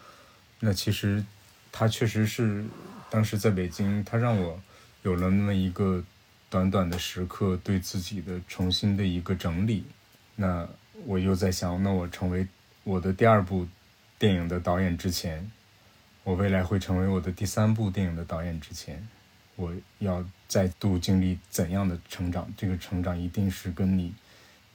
[0.61, 1.25] 那其实
[1.73, 2.65] 它确实是
[3.11, 4.61] 当时在北京，他让我
[5.07, 6.03] 有了那么一个
[6.51, 9.85] 短短的时刻，对自己的重新的一个整理。
[10.35, 10.69] 那
[11.05, 12.45] 我又在想，那我成为
[12.83, 13.69] 我的第二部
[14.19, 15.49] 电影的导演之前，
[16.25, 19.07] 我未来会成为我的第三部电影的导演之前，
[19.55, 22.53] 我要再度经历怎样的成长？
[22.57, 24.13] 这个成长一定是跟你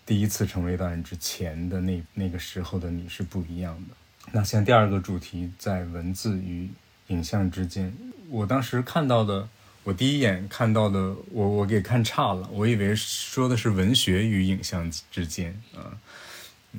[0.06, 3.96] 第一次成为导演之前的那那个时候的你是不一样的。
[4.32, 6.70] 那像第二个主题，在文字与
[7.08, 7.94] 影像之间，
[8.30, 9.50] 我当时看到的，
[9.84, 15.98] 我第一眼看到的，我我给看差了，我以为说的是文学与影像之间啊。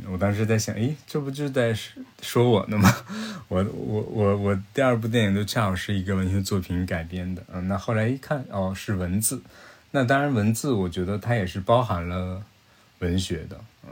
[0.08, 1.76] 我当时在想，诶，这不就在
[2.22, 2.90] 说我呢吗？
[3.48, 9.42] 我我我我第二部电影就恰好是一个文学作品改编的，嗯，那后来一看，哦，是文字，
[9.90, 12.42] 那当然文字，我觉得它也是包含了
[13.00, 13.90] 文学的，嗯，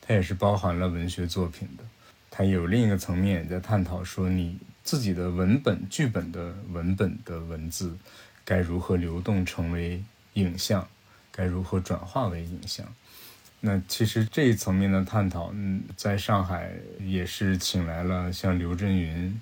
[0.00, 1.84] 它也是包含了文学作品的，
[2.30, 7.94] 它有另一个层面在探讨说你自己的文本剧本的文本的文字
[8.44, 10.02] 该如何流动成为
[10.34, 10.88] 影像，
[11.30, 12.86] 该如何转化为影像。
[13.60, 19.40] 那其实这一层面的探讨，嗯，在上海也是请来了像刘震云、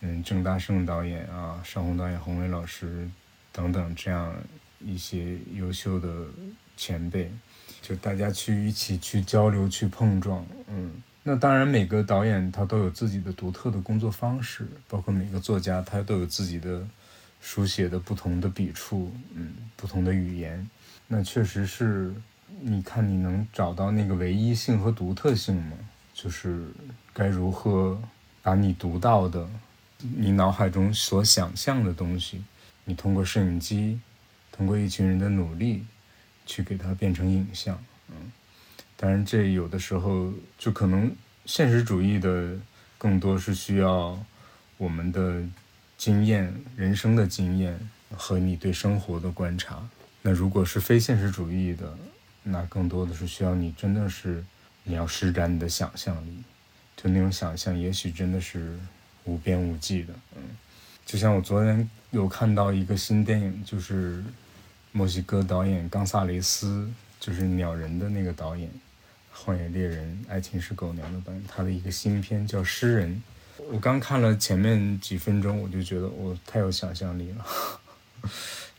[0.00, 3.08] 嗯郑大圣导演啊、邵红导演、洪伟老师
[3.52, 4.34] 等等这样
[4.80, 6.26] 一些优秀的
[6.76, 7.30] 前辈，
[7.80, 11.02] 就大家去一起去交流、去碰撞，嗯。
[11.26, 16.86] 那当然，每个导演他都有自己的独特的工作方式，包括每个作家他都有自己的
[17.44, 20.66] 书写的不同的笔触，嗯，不同的语言。
[21.06, 22.12] 那确实是。
[22.60, 25.76] 你看，你能找到那个唯一性和独特性吗？
[26.14, 26.66] 就是
[27.12, 28.00] 该如何
[28.42, 29.46] 把你读到的、
[29.98, 32.42] 你脑海中所想象的东西，
[32.84, 34.00] 你通过摄影机，
[34.52, 35.84] 通过一群人的努力，
[36.46, 37.76] 去给它变成影像。
[38.08, 38.32] 嗯，
[38.96, 41.14] 当然，这有的时候就可能
[41.44, 42.56] 现实主义的
[42.96, 44.18] 更多是需要
[44.78, 45.42] 我们的
[46.04, 47.80] 经验、人生的经验
[48.14, 49.82] 和你对生活的观察。
[50.20, 51.96] 那如果是非现实主义的，
[52.42, 54.44] 那更多的是需要你真的是
[54.82, 56.42] 你要施展你的想象力，
[56.94, 58.78] 就那种想象，也许真的是
[59.24, 60.12] 无边无际的。
[60.36, 60.42] 嗯，
[61.06, 64.22] 就像我昨天有看到一个新电影，就是
[64.92, 66.86] 墨西哥导演冈萨雷斯，
[67.18, 68.68] 就是《鸟人》的那个导演，
[69.32, 73.08] 《荒野猎人》《爱情是狗娘》的导演，他的一个新片叫《诗人》。
[73.70, 77.46] 我刚看了前面几分钟，我就觉得我太有想象力了。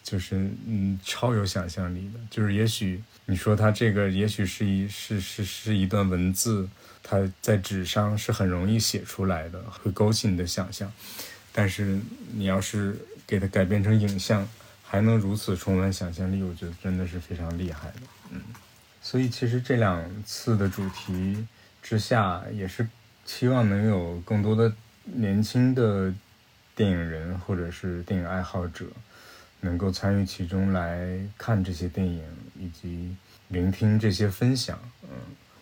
[0.03, 0.36] 就是
[0.67, 2.19] 嗯，超有想象力的。
[2.30, 6.69] 就是也许你说他这个，也许是一是是是一段文字，
[7.01, 10.91] 它在纸上是很容易写出来的，会勾起你的想象。
[11.51, 11.99] 但是
[12.34, 12.95] 你要是
[13.26, 14.47] 给它改编成影像，
[14.84, 18.01] 还能如此充满想象力，我觉得真的是非常厉害的。
[18.30, 18.41] 嗯，
[19.01, 21.43] 所以其实这两次的主题
[21.82, 22.88] 之下，也是
[23.26, 24.71] 期望能有更多的
[25.03, 26.13] 年轻的
[26.76, 28.86] 电影人或者是电影爱好者，
[29.61, 32.23] 能够参与其中来看这些电影
[32.59, 33.15] 以及
[33.47, 34.80] 聆听这些分享。
[35.03, 35.09] 嗯，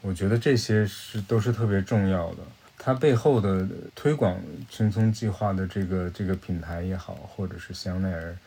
[0.02, 2.40] 我觉得这些是都是特别重要的。
[2.78, 4.38] 它背后的推广
[4.70, 8.38] 青葱计划的这个这个品牌也好，或者是香奈儿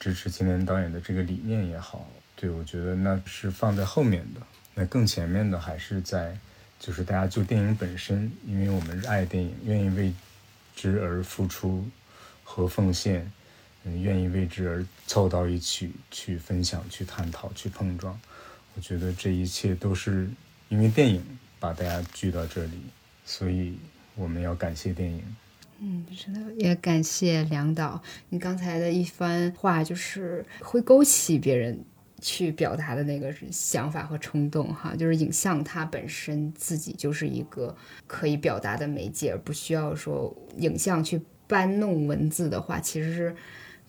[0.00, 4.40] 支持青年导演的这个理念也好，对我觉得那是放在后面的。
[4.74, 6.36] 那更前面的还是在，
[6.84, 10.12] 就是大家就电影本身，因为我们爱电影，愿意为
[10.76, 11.82] 之而付出
[12.42, 13.32] 和奉献，
[13.84, 18.20] 嗯，愿意为之而凑到一起去分享、去探讨、去碰撞。
[18.74, 20.28] 我觉得这一切都是
[20.68, 21.24] 因为电影
[21.58, 22.78] 把大家聚到这里。
[23.24, 23.78] 所以
[24.14, 25.22] 我们要感谢电影，
[25.78, 28.02] 嗯，真的也感谢梁导。
[28.28, 31.82] 你刚才的一番话，就是会勾起别人
[32.24, 34.96] 去表达的那个想法和冲动，哈。
[34.96, 43.36] 就是影像它本身自己就是一个可以表达的媒介，而不需要说影像去搬弄文字的话，其实是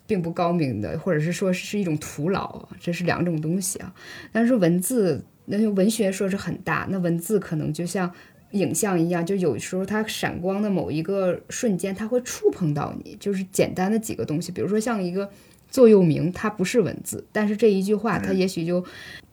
[0.06, 3.94] 并不高明的，或者是说是一种徒劳，这是两种东西啊。
[4.30, 8.12] 但是文字，那文学说是很大，那文字可能就像。
[8.52, 15.28] 影像一样，就有时候它闪光的某一个瞬间，它会触碰到你，就是简单的几个东西，比如说像一个
[15.76, 18.82] 座右铭，它不是文字，但是这一句话，它也许就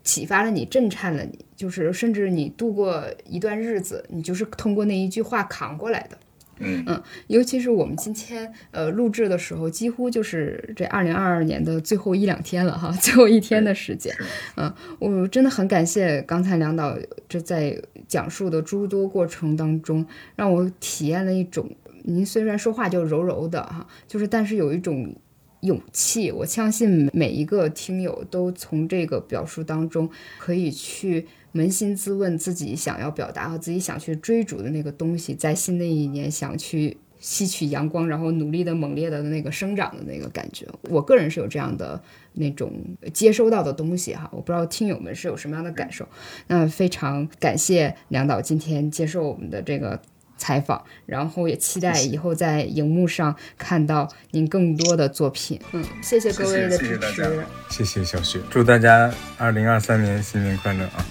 [0.04, 6.18] 启发了你，震颤了你，就是甚至你度过一段日子，你就是通过那一句话扛过来的。
[6.60, 14.14] 嗯，尤其是我们今天呃录制的时候，几乎就是这二零二二年的最后一两天了哈，最后一天的时间。
[14.58, 16.98] 嗯，我真的很感谢刚才梁导
[17.30, 21.70] 这在讲述的诸多过程当中，让我体验了一种，
[22.04, 25.16] 您虽然说话就柔柔的哈，就是但是有一种
[25.64, 26.32] 勇气。
[26.32, 30.10] 我相信每一个听友都从这个表述当中
[30.40, 31.28] 可以去。
[31.54, 42.02] 扪心自问，自己想要表达和自己想去追逐的那个东西，在新的一年想去吸取阳光，然后努力的、猛烈的那个生长的那个感觉，我个人是有这样的
[42.34, 42.74] 那种
[43.14, 44.28] 接收到的东西哈。
[44.34, 46.08] 我不知道听友们是有什么样的感受。
[46.48, 50.02] 那非常感谢梁导今天接受我们的这个。
[50.38, 55.60] 采访然后也期待以后在荧幕上看到您更多的作品。
[55.72, 57.46] 嗯谢谢各位的支持。
[57.70, 61.06] 谢谢小雪祝大家二零二三年新年快乐啊。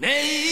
[0.00, 0.47] 你